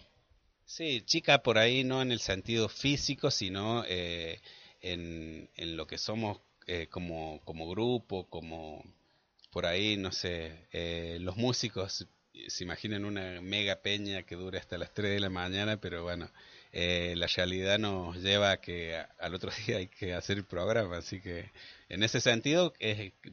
[0.66, 4.39] Sí, chica por ahí no en el sentido físico, sino eh,
[4.82, 8.84] en, en, lo que somos eh, como, como grupo, como
[9.51, 12.07] por ahí, no sé, eh, los músicos
[12.47, 16.30] se imaginan una mega peña que dure hasta las 3 de la mañana, pero bueno,
[16.72, 21.20] la realidad nos lleva a que al otro día hay que hacer el programa, así
[21.20, 21.49] que
[21.89, 22.74] en ese sentido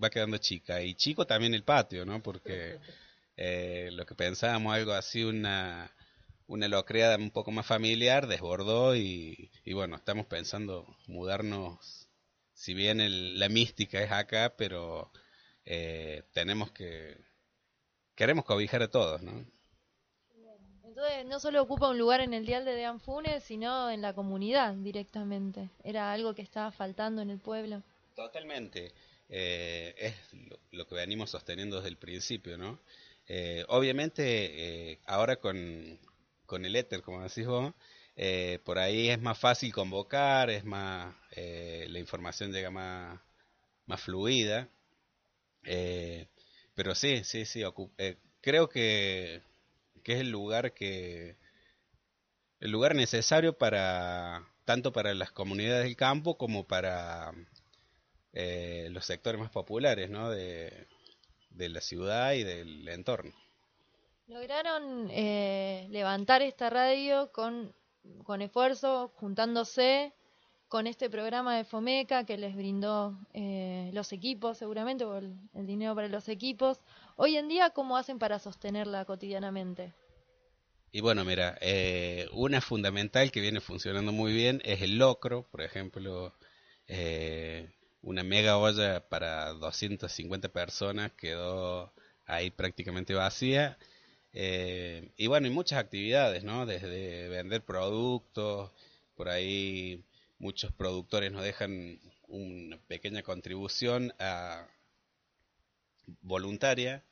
[0.02, 0.80] va quedando chica.
[0.82, 2.22] Y chico también el patio, ¿no?
[2.22, 2.78] Porque
[3.36, 5.90] eh, lo que pensábamos, algo así, una,
[6.46, 12.03] una locreada un poco más familiar, desbordó y, bueno, estamos pensando mudarnos,
[12.64, 15.12] si bien la mística es acá, pero
[15.66, 17.14] eh, tenemos que,
[18.14, 19.44] queremos cobijar a todos, ¿no?
[20.82, 24.14] Entonces no solo ocupa un lugar en el dial de Dean Funes, sino en la
[24.14, 25.68] comunidad directamente.
[25.82, 27.82] Era algo que estaba faltando en el pueblo.
[28.14, 28.94] Totalmente.
[29.28, 30.14] Eh, es
[30.70, 32.80] lo, que venimos sosteniendo desde el principio, ¿no?
[33.28, 35.98] Eh, obviamente, eh, ahora con,
[36.46, 37.74] con, el éter, como decís vos,
[38.16, 43.20] eh, por ahí es más fácil convocar, es más, la información llega más,
[43.86, 44.68] más fluida.
[46.74, 47.62] pero sí, sí, sí,
[48.40, 49.42] creo que,
[50.02, 51.36] que es el lugar que,
[52.60, 57.32] el lugar necesario para, tanto para las comunidades del campo como para
[58.32, 60.30] los sectores más populares, ¿no?
[60.30, 60.86] De,
[61.54, 63.32] de la ciudad y del entorno.
[64.26, 67.74] Lograron eh, levantar esta radio con,
[68.24, 70.12] con esfuerzo, juntándose
[70.68, 75.94] con este programa de Fomeca que les brindó eh, los equipos, seguramente, o el, dinero
[75.94, 76.80] para los equipos.
[77.16, 79.92] Hoy en día, ¿cómo hacen para sostenerla cotidianamente?
[80.90, 85.62] Y bueno, mira, eh, una fundamental que viene funcionando muy bien es el locro, por
[85.62, 86.32] ejemplo,
[86.86, 87.70] eh,
[88.02, 91.92] una mega olla para 250 personas quedó
[92.26, 93.78] ahí prácticamente vacía.
[94.34, 96.66] Eh, y bueno, hay muchas actividades, ¿no?
[96.66, 98.72] Desde vender productos,
[99.14, 100.04] por ahí
[100.38, 104.66] muchos productores nos dejan una pequeña contribución a
[106.22, 107.04] voluntaria,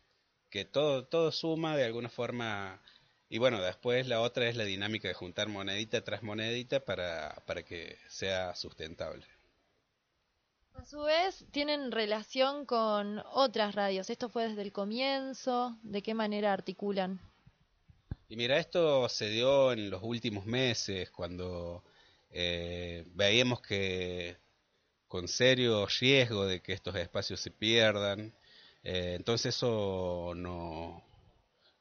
[0.50, 2.82] que todo, todo suma de alguna forma.
[3.28, 7.62] Y bueno, después la otra es la dinámica de juntar monedita tras monedita para, para
[7.62, 9.24] que sea sustentable.
[10.74, 14.10] A su vez, tienen relación con otras radios.
[14.10, 15.76] ¿Esto fue desde el comienzo?
[15.82, 17.20] ¿De qué manera articulan?
[18.28, 21.84] Y mira, esto se dio en los últimos meses, cuando
[22.30, 24.38] eh, veíamos que
[25.06, 28.34] con serio riesgo de que estos espacios se pierdan.
[28.82, 31.04] Eh, entonces eso no,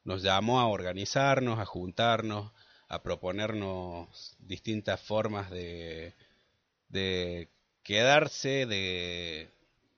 [0.04, 2.52] nos llamó a organizarnos, a juntarnos,
[2.90, 6.14] a proponernos distintas formas de,
[6.90, 7.50] de
[7.84, 9.50] quedarse, de,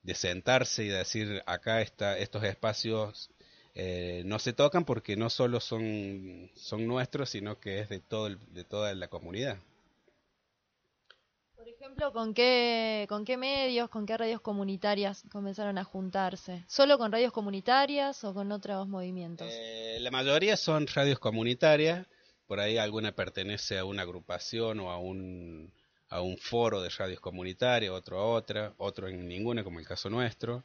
[0.04, 3.30] de sentarse y decir acá está, estos espacios
[3.76, 8.30] eh, no se tocan porque no solo son, son nuestros, sino que es de, todo
[8.30, 9.58] de toda la comunidad.
[11.56, 16.64] Por ejemplo, ¿con qué, ¿con qué medios, con qué radios comunitarias comenzaron a juntarse?
[16.68, 19.48] ¿Solo con radios comunitarias o con otros movimientos?
[19.50, 22.06] Eh, la mayoría son radios comunitarias,
[22.48, 25.72] por ahí alguna pertenece a una agrupación o a un
[26.14, 30.12] a un foro de radios comunitarias, otro a otra, otro en ninguna, como el caso
[30.12, 30.64] nuestro.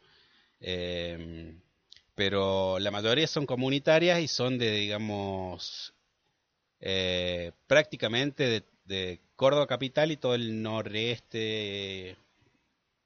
[0.60, 1.58] Em,
[2.14, 5.94] pero la mayoría son comunitarias y son de, digamos,
[6.80, 12.16] eh, prácticamente de, Córdoba capital y todo el noreste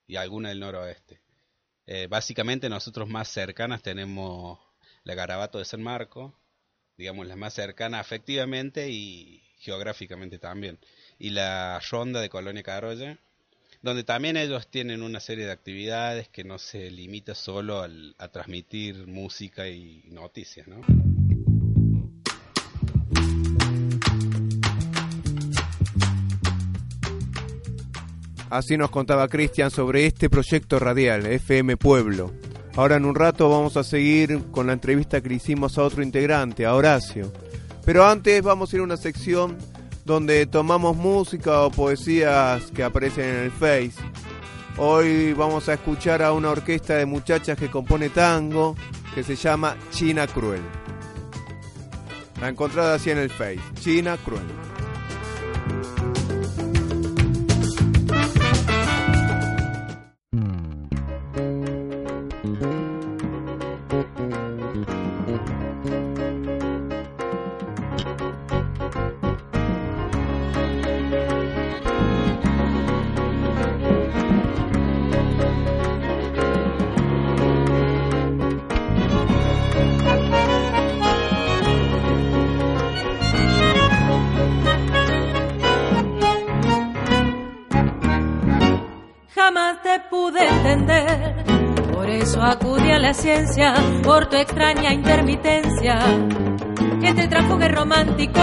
[0.06, 1.20] y alguna del noroeste.
[1.86, 4.58] Eh, básicamente nosotros más cercanas tenemos
[5.04, 6.34] la Garabato de San Marco,
[6.96, 10.78] digamos las más cercanas afectivamente y geográficamente también
[11.22, 13.16] y la ronda de Colonia Carolla,
[13.80, 17.86] donde también ellos tienen una serie de actividades que no se limita solo
[18.18, 20.80] a transmitir música y noticias, ¿no?
[28.50, 32.32] Así nos contaba Cristian sobre este proyecto radial, FM Pueblo.
[32.74, 36.02] Ahora en un rato vamos a seguir con la entrevista que le hicimos a otro
[36.02, 37.32] integrante, a Horacio.
[37.84, 39.56] Pero antes vamos a ir a una sección
[40.04, 43.94] donde tomamos música o poesías que aparecen en el Face.
[44.78, 48.74] Hoy vamos a escuchar a una orquesta de muchachas que compone tango
[49.14, 50.62] que se llama China Cruel.
[52.40, 54.71] La encontrada así en el Face, China Cruel.
[93.14, 95.98] Ciencia por tu extraña intermitencia.
[97.00, 98.40] Que te transfugue romántico,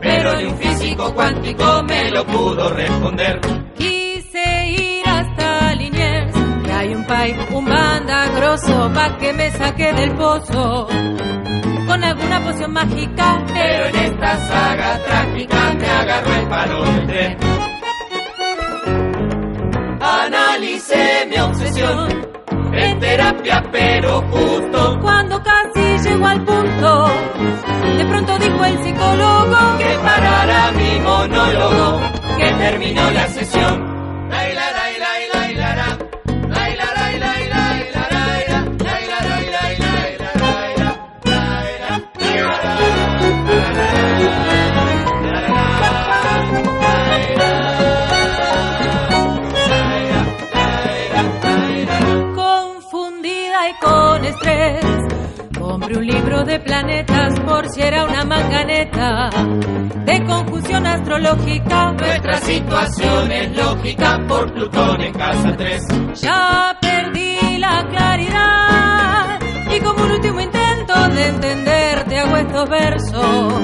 [0.00, 3.40] pero ni un físico cuántico me lo pudo responder.
[3.76, 6.34] Quise ir hasta Liniers,
[6.64, 10.88] que hay un pipe, un banda grosso, pa' que me saque del pozo.
[11.86, 17.38] Con alguna poción mágica, pero en esta saga trágica me agarró el palo del tren.
[20.00, 22.23] Analicé mi obsesión
[22.76, 27.06] en terapia, pero justo cuando casi llegó al punto,
[27.96, 32.00] de pronto dijo el psicólogo que parara mi monólogo,
[32.38, 33.93] que terminó la sesión.
[56.54, 59.28] De planetas por si era una manganeta
[60.04, 61.92] de confusión astrológica.
[61.94, 65.82] Nuestra situación es lógica por Plutón en casa 3.
[66.22, 69.40] Ya perdí la claridad
[69.74, 73.62] y como un último intento de entenderte hago estos versos.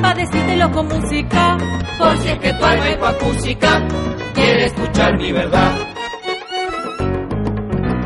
[0.00, 1.58] Padecítelo con música,
[1.98, 3.86] por si es que tu alma acústica
[4.32, 5.72] quiere escuchar mi verdad.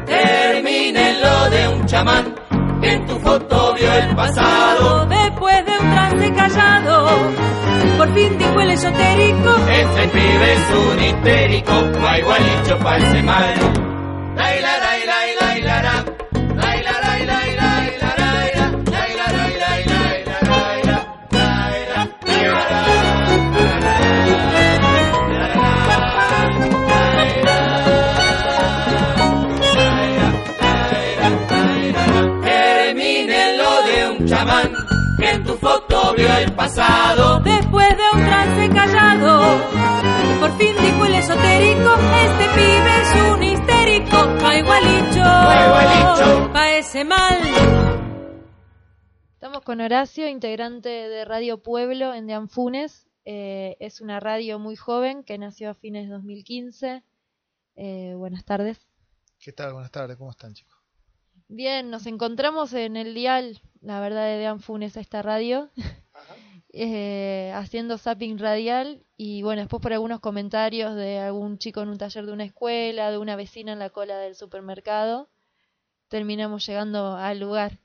[0.05, 2.47] Termínenlo de un chamán
[2.83, 3.74] en tu foto
[10.69, 13.55] es un histérico, va igualito parece mal.
[14.37, 16.17] La, la, la, la, la, la, la.
[36.39, 37.43] el pasado.
[40.59, 41.95] Fin dijo el esotérico,
[42.25, 47.41] este pibe es un histérico, pa' igualicho, pa' ese mal.
[49.35, 53.07] Estamos con Horacio, integrante de Radio Pueblo en Deanfunes.
[53.25, 57.03] Eh, es una radio muy joven que nació a fines de 2015.
[57.77, 58.87] Eh, buenas tardes.
[59.39, 59.75] ¿Qué tal?
[59.75, 60.77] Buenas tardes, ¿cómo están chicos?
[61.49, 65.71] Bien, nos encontramos en el dial, la verdad, de Deanfunes, esta radio.
[66.79, 71.97] Eh, haciendo zapping radial y bueno, después por algunos comentarios de algún chico en un
[71.97, 75.31] taller de una escuela, de una vecina en la cola del supermercado,
[76.09, 77.81] terminamos llegando al lugar.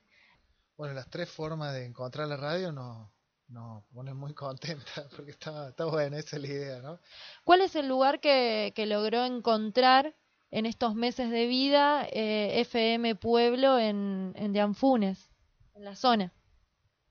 [0.76, 3.08] Bueno, las tres formas de encontrar la radio nos,
[3.48, 7.00] nos ponen muy contentas porque está, está buena, esa es la idea, ¿no?
[7.44, 10.14] ¿Cuál es el lugar que, que logró encontrar
[10.50, 15.30] en estos meses de vida eh, FM Pueblo en, en Dianfunes,
[15.72, 16.34] en la zona?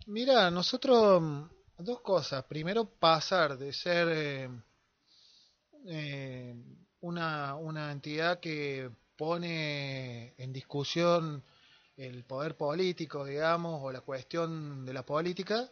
[0.05, 1.49] Mira, nosotros
[1.83, 2.43] dos cosas.
[2.45, 4.49] Primero, pasar de ser eh,
[5.87, 6.55] eh,
[7.01, 11.43] una, una entidad que pone en discusión
[11.97, 15.69] el poder político, digamos, o la cuestión de la política,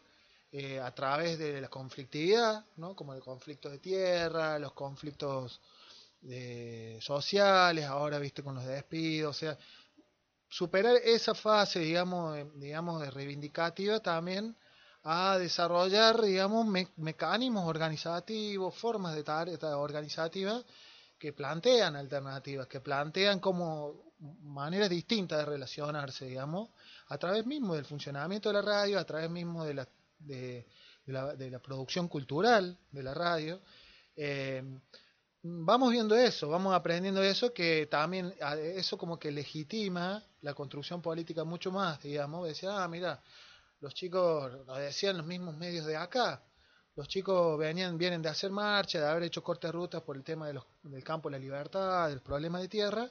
[0.51, 2.95] eh, a través de la conflictividad, ¿no?
[2.95, 5.59] como el conflicto de tierra, los conflictos
[6.99, 9.57] sociales, ahora viste con los despidos, o sea,
[10.49, 14.53] superar esa fase, digamos, digamos, de reivindicativa también
[15.03, 20.61] a desarrollar, digamos, mecanismos organizativos, formas de tarea organizativa
[21.17, 26.69] que plantean alternativas, que plantean como maneras distintas de relacionarse, digamos,
[27.07, 29.87] a través mismo del funcionamiento de la radio, a través mismo de la,
[30.19, 30.67] de,
[31.05, 33.61] la, de la producción cultural de la radio.
[34.15, 34.61] Eh,
[35.43, 38.33] vamos viendo eso, vamos aprendiendo eso, que también
[38.75, 43.21] eso como que legitima la construcción política mucho más, digamos, decía, ah, mira,
[43.81, 46.43] los chicos lo decían los mismos medios de acá.
[46.95, 50.47] los chicos venían, vienen de hacer marcha, de haber hecho cortas rutas por el tema
[50.47, 53.09] de los, del campo de la libertad, del problema de tierra,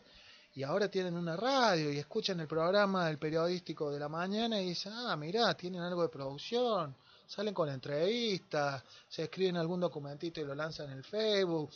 [0.54, 4.70] y ahora tienen una radio y escuchan el programa del periodístico de la mañana y
[4.70, 6.94] dicen, ah, mirá, tienen algo de producción,
[7.26, 11.70] salen con entrevistas, se escriben algún documentito y lo lanzan en el Facebook.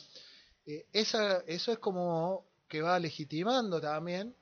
[0.66, 4.34] Eh, esa, eso es como que va legitimando también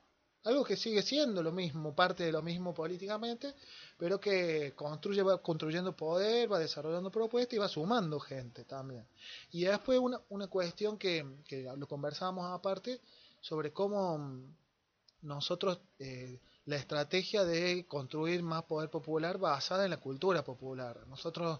[0.43, 3.53] algo que sigue siendo lo mismo, parte de lo mismo políticamente,
[4.01, 9.05] pero que construye, va construyendo poder, va desarrollando propuestas y va sumando gente también.
[9.51, 12.99] Y después una, una cuestión que, que lo conversábamos aparte
[13.41, 14.41] sobre cómo
[15.21, 21.05] nosotros, eh, la estrategia de construir más poder popular basada en la cultura popular.
[21.05, 21.59] Nosotros,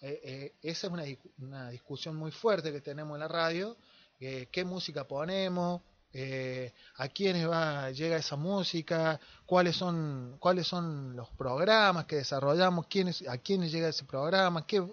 [0.00, 1.04] eh, eh, esa es una,
[1.46, 3.76] una, discusión muy fuerte que tenemos en la radio,
[4.18, 5.82] qué música ponemos,
[6.14, 12.86] eh, a quiénes va, llega esa música, cuáles son, cuáles son los programas que desarrollamos,
[12.86, 14.86] quiénes, a quiénes llega ese programa, qué,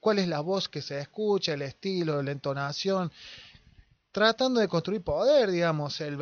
[0.00, 3.12] cuál es la voz que se escucha, el estilo, la entonación,
[4.10, 6.18] tratando de construir poder, digamos, el,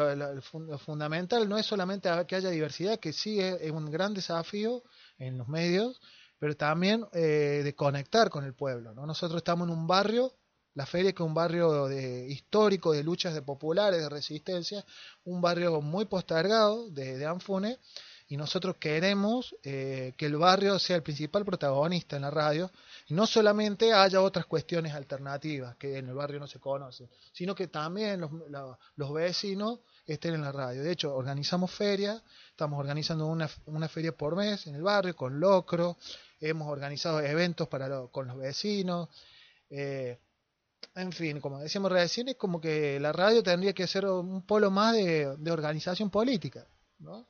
[0.78, 4.82] fundamental no es solamente que haya diversidad, que sí es, un gran desafío
[5.18, 6.00] en los medios,
[6.38, 8.94] pero también eh, de conectar con el pueblo.
[8.94, 9.06] ¿no?
[9.06, 10.34] Nosotros estamos en un barrio
[10.74, 14.84] la feria que es un barrio de, histórico de luchas de populares, de resistencia,
[15.24, 17.78] un barrio muy postergado de, de Anfune,
[18.28, 22.70] y nosotros queremos eh, que el barrio sea el principal protagonista en la radio,
[23.08, 27.54] y no solamente haya otras cuestiones alternativas que en el barrio no se conocen, sino
[27.54, 28.30] que también los,
[28.96, 30.82] los vecinos estén en la radio.
[30.82, 35.38] De hecho, organizamos ferias, estamos organizando una, una feria por mes en el barrio con
[35.38, 35.98] locro,
[36.40, 39.10] hemos organizado eventos para con los vecinos.
[39.68, 40.18] Eh,
[40.94, 44.70] en fin, como decíamos recién, es como que la radio tendría que ser un polo
[44.70, 46.66] más de, organización política,
[46.98, 47.26] ¿no?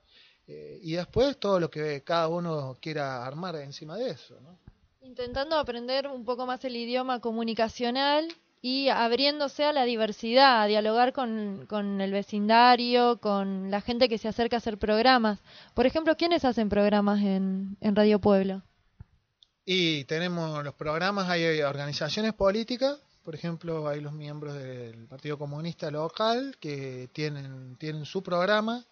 [0.46, 4.58] Eh, y después todo lo que cada uno quiera armar encima de eso, ¿no?
[5.00, 8.28] Intentando aprender un poco más el idioma comunicacional
[8.60, 14.18] y abriéndose a la diversidad, a dialogar con, con, el vecindario, con la gente que
[14.18, 15.40] se acerca a hacer programas.
[15.74, 18.62] Por ejemplo, ¿quiénes hacen programas en, en Radio Pueblo?
[19.64, 25.90] Y tenemos los programas, hay organizaciones políticas por ejemplo, hay los miembros del Partido Comunista
[25.90, 28.84] local que tienen, tienen su programa.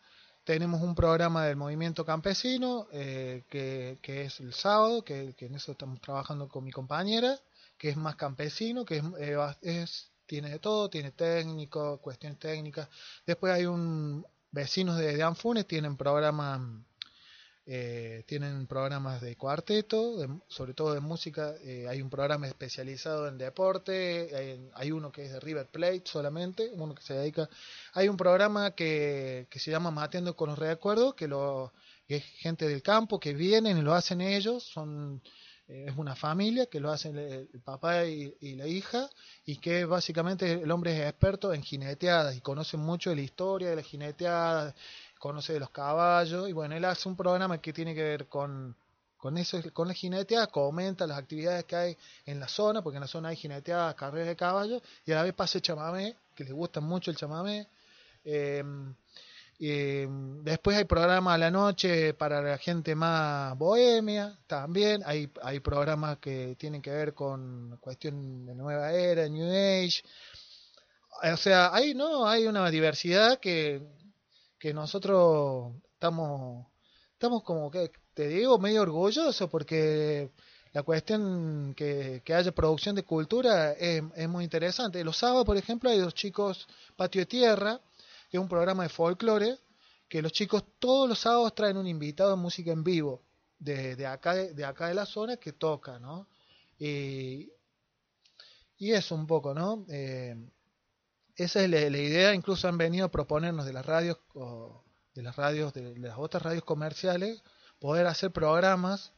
[0.44, 5.72] Tenemos un programa del movimiento campesino eh, que, que, es el sábado, que, en eso
[5.72, 7.38] estamos trabajando con mi compañera,
[7.76, 12.88] que es más campesino, que es, eh, es tiene de todo, tiene técnico, cuestiones técnicas.
[13.26, 16.84] Después hay un vecinos de, de Anfunes, tienen programa
[17.66, 20.16] eh, tienen programas de cuarteto,
[20.48, 21.54] sobre todo de música.
[21.62, 24.70] Eh, hay un programa especializado en deporte.
[24.74, 27.48] Hay, uno que es de River Plate solamente, uno que se dedica.
[27.92, 31.72] Hay un programa que, que se llama Mateando con los Recuerdos, que, lo,
[32.08, 34.64] es gente del campo que vienen y lo hacen ellos.
[34.64, 35.22] Son
[35.68, 39.08] eh, es una familia que lo hacen el, papá y, y, la hija
[39.44, 43.70] y que básicamente el hombre es experto en jineteadas y conoce mucho de la historia
[43.70, 44.74] de las jineteadas
[45.20, 48.74] conoce de los caballos y bueno, él hace un programa que tiene que ver con,
[49.18, 53.02] con eso, con la jineteada, comenta las actividades que hay en la zona, porque en
[53.02, 56.44] la zona hay jineteadas, carreras de caballos, y a la vez pasa el chamamé, que
[56.44, 57.68] le gusta mucho el chamamé.
[58.24, 58.64] Eh,
[60.42, 66.16] después hay programas a la noche para la gente más bohemia, también hay, hay programas
[66.16, 70.02] que tienen que ver con cuestión de nueva era, New Age.
[71.22, 73.82] O sea, hay, no, hay una diversidad que
[74.60, 76.66] que nosotros estamos,
[77.14, 80.30] estamos como que, te digo, medio orgullosos porque
[80.72, 85.02] la cuestión que, que haya producción de cultura es, muy interesante.
[85.02, 87.80] Los sábados, por ejemplo, hay dos chicos Patio de Tierra,
[88.30, 89.58] que es un programa de folclore,
[90.08, 93.22] que los chicos todos los sábados traen un invitado de música en vivo
[93.58, 96.28] de, de acá, de, acá de la zona que toca, ¿no?
[96.78, 97.50] Y,
[98.76, 99.86] y eso un poco, ¿no?
[99.88, 100.36] Eh,
[101.44, 104.18] esa es la, idea, incluso han venido a proponernos de las radios,
[105.14, 107.42] de las radios, de, las otras radios comerciales,
[107.78, 109.12] poder hacer programas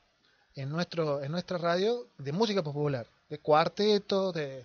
[0.55, 4.64] en nuestro, en nuestra radio de música popular, de cuarteto, de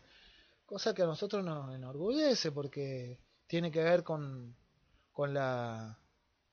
[0.68, 4.55] cosa que a nosotros nos enorgullece porque tiene que ver con,
[5.12, 5.97] con la,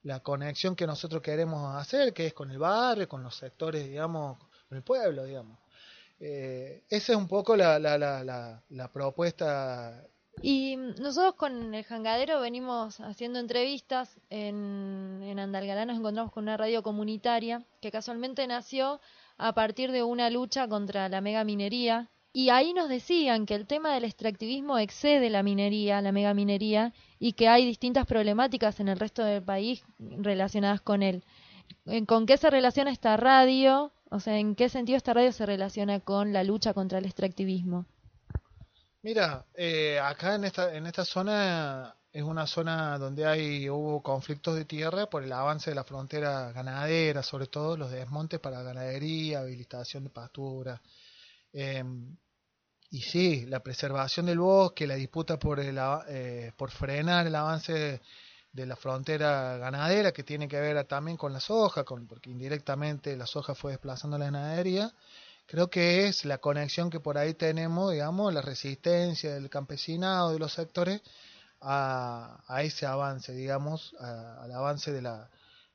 [0.05, 4.39] la conexión que nosotros queremos hacer, que es con el barrio, con los sectores, digamos,
[4.69, 5.59] con el pueblo, digamos.
[6.19, 10.03] Eh, esa es un poco la, la, la, la propuesta
[10.43, 14.21] y nosotros con el Jangadero venimos haciendo entrevistas.
[14.31, 19.01] En, en Andalgalá nos encontramos con una radio comunitaria que casualmente nació
[19.39, 22.11] a partir de una lucha contra la mega minería.
[22.33, 26.93] Y ahí nos decían que el tema del extractivismo excede la minería, la mega minería,
[27.21, 31.25] y que hay distintas problemáticas en el resto del país relacionadas con él.
[32.07, 36.01] ¿Con qué se relaciona esta radio O sea, ¿en qué sentido esta radio se relaciona
[36.01, 37.87] con la lucha contra el extractivismo?
[39.05, 44.57] Mira, eh, acá en esta, en esta zona es una zona donde hay hubo conflictos
[44.57, 49.41] de tierra por el avance de la frontera ganadera, sobre todo los desmontes para ganadería,
[49.41, 50.81] habilitación de pastura.
[51.53, 52.17] Em,
[52.91, 55.79] y sí, la preservación del bosque, la disputa por, el,
[56.09, 58.01] eh, por frenar el avance
[58.53, 63.17] de, la frontera ganadera, que tiene que ver también con la soja, con, porque indirectamente
[63.17, 64.95] la soja fue desplazando la ganadería,
[65.47, 70.39] creo que es la conexión que por ahí tenemos, digamos, la resistencia del campesinado, de
[70.39, 71.03] los sectores,
[71.61, 75.31] a, a ese avance, digamos, al avance de la,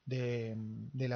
[0.05, 1.15] de, la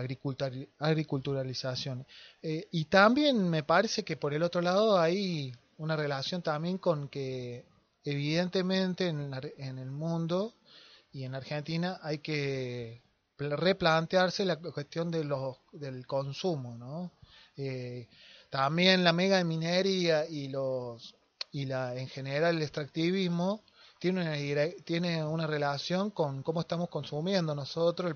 [0.79, 2.05] agriculturalización.
[2.41, 7.07] Eh, y también me parece que por el otro lado hay una relación también con
[7.09, 7.65] que
[8.03, 10.55] evidentemente en, en el mundo
[11.11, 13.01] y en Argentina hay que
[13.37, 17.11] replantearse la cuestión de los, del consumo, ¿no?
[17.55, 18.07] Eh,
[18.53, 21.15] también la mega minería y los
[21.51, 23.63] y la en general el extractivismo
[23.97, 28.15] tiene una, tiene una relación con cómo estamos consumiendo nosotros,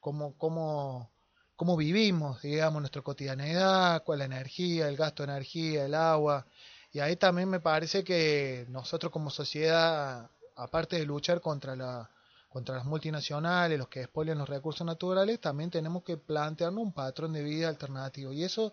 [0.00, 1.08] cómo, cómo,
[1.54, 6.46] cómo vivimos, digamos, nuestra cotidianidad, cuál la energía, el gasto de energía, el agua,
[6.92, 12.10] y ahí también me parece que nosotros como sociedad, aparte de luchar contra la
[12.48, 17.32] contra las multinacionales, los que expolian los recursos naturales, también tenemos que plantearnos un patrón
[17.32, 18.32] de vida alternativo.
[18.32, 18.72] Y eso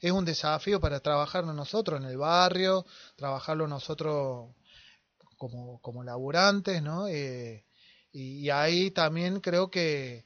[0.00, 2.84] es un desafío para trabajarlo nosotros en el barrio,
[3.16, 4.50] trabajarlo nosotros
[5.36, 7.08] como, como laburantes, ¿no?
[7.08, 7.64] Eh,
[8.12, 10.24] y, ahí también creo que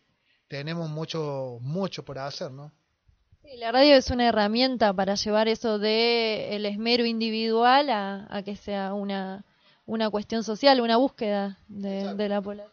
[0.49, 2.73] tenemos mucho, mucho por hacer, ¿no?
[3.57, 8.95] la radio es una herramienta para llevar eso de el esmero individual a, que sea
[8.95, 9.45] una,
[9.85, 12.73] una cuestión social, una búsqueda de, la población.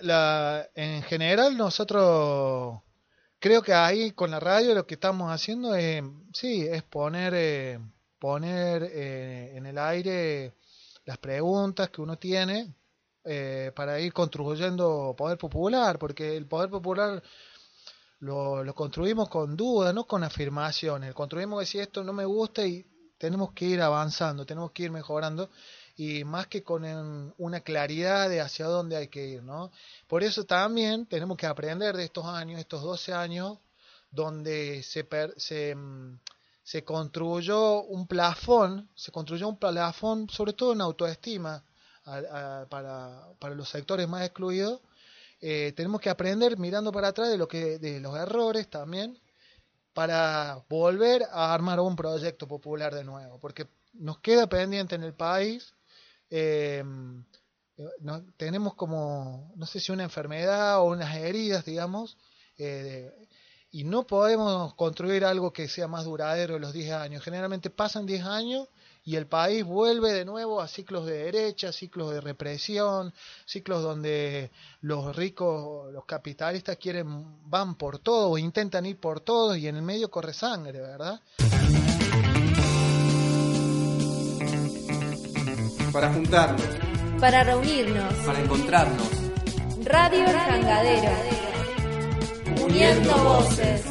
[0.00, 2.80] La, en general nosotros
[3.44, 7.78] creo que ahí con la radio lo que estamos haciendo es, sí, es poner, eh,
[8.18, 10.54] poner eh, en el aire
[11.04, 12.74] las preguntas que uno tiene
[13.22, 17.22] eh, para ir construyendo poder popular, porque el poder popular
[18.20, 21.12] lo, construimos con dudas, no con afirmaciones.
[21.12, 22.86] Construimos que si esto no me gusta y
[23.18, 25.50] tenemos que ir avanzando, tenemos que ir mejorando
[25.96, 29.70] y más que con una claridad de hacia dónde hay que ir, ¿no?
[30.08, 33.58] Por eso también tenemos que aprender de estos años, estos 12 años,
[34.10, 36.18] donde se, se, mm,
[36.62, 41.62] se construyó un plafón, se construyó un plafón sobre todo en autoestima
[42.04, 44.80] para, para los sectores más excluidos,
[45.40, 49.18] eh, tenemos que aprender mirando para atrás de lo que de los errores también
[49.92, 55.12] para volver a armar un proyecto popular de nuevo porque nos queda pendiente en el
[55.12, 55.74] país
[56.30, 56.84] eh,
[58.36, 62.16] tenemos como no sé si una enfermedad o unas heridas digamos
[62.58, 63.12] eh,
[63.70, 68.06] y no podemos construir algo que sea más duradero de los 10 años generalmente pasan
[68.06, 68.68] 10 años
[69.04, 73.12] y el país vuelve de nuevo a ciclos de derecha, ciclos de represión,
[73.44, 74.50] ciclos donde
[74.80, 79.82] los ricos, los capitalistas quieren, van por todo intentan ir por todo y en el
[79.82, 81.20] medio corre sangre, ¿verdad?
[85.94, 86.60] Para juntarnos.
[87.20, 88.12] Para reunirnos.
[88.26, 89.08] Para encontrarnos.
[89.84, 90.34] Radio El
[92.60, 93.84] Uniendo voces.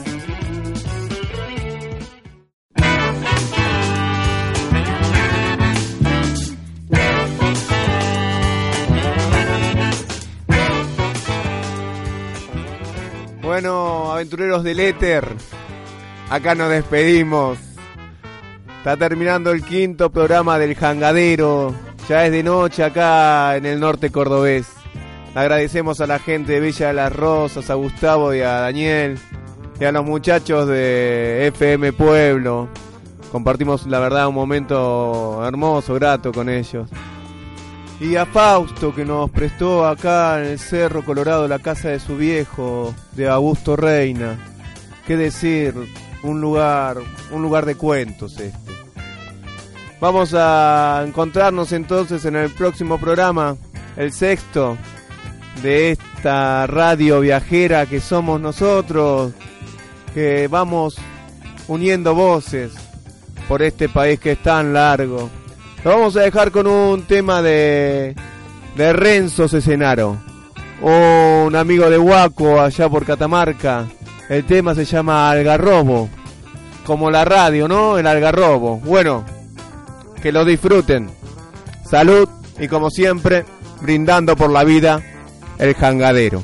[13.42, 15.26] Bueno, aventureros del éter,
[16.30, 17.58] acá nos despedimos.
[18.80, 21.93] Está terminando el quinto programa del Jangadero.
[22.08, 24.68] Ya es de noche acá en el norte cordobés.
[25.36, 29.18] Agradecemos a la gente de Villa de las Rosas, a Gustavo y a Daniel,
[29.80, 32.70] y a los muchachos de FM Pueblo.
[33.32, 36.90] Compartimos, la verdad, un momento hermoso, grato con ellos
[38.04, 42.18] y a Fausto que nos prestó acá en el Cerro Colorado la casa de su
[42.18, 44.38] viejo, de Augusto Reina.
[45.08, 45.74] Qué decir,
[46.22, 46.98] un lugar,
[47.32, 48.63] un lugar de cuentos este.
[50.04, 53.56] Vamos a encontrarnos entonces en el próximo programa,
[53.96, 54.78] el sexto
[55.62, 59.32] de esta radio viajera que somos nosotros,
[60.14, 60.98] que vamos
[61.70, 62.74] uniendo voces
[63.48, 65.30] por este país que es tan largo.
[65.86, 68.14] Lo vamos a dejar con un tema de,
[68.76, 70.18] de Renzo Cesenaro,
[70.82, 73.88] un amigo de Huaco allá por Catamarca.
[74.28, 76.10] El tema se llama Algarrobo,
[76.86, 77.98] como la radio, ¿no?
[77.98, 78.80] El Algarrobo.
[78.80, 79.24] Bueno,
[80.24, 81.10] que lo disfruten.
[81.86, 83.44] Salud y como siempre,
[83.82, 85.04] brindando por la vida,
[85.60, 86.42] el jangadero.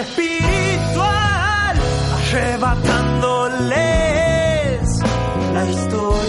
[0.00, 1.76] espiritual,
[2.16, 5.00] arrebatándoles
[5.52, 6.21] la historia.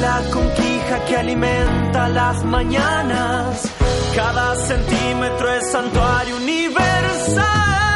[0.00, 3.68] la conquija que alimenta las mañanas.
[4.14, 7.87] Cada centímetro es santuario universal.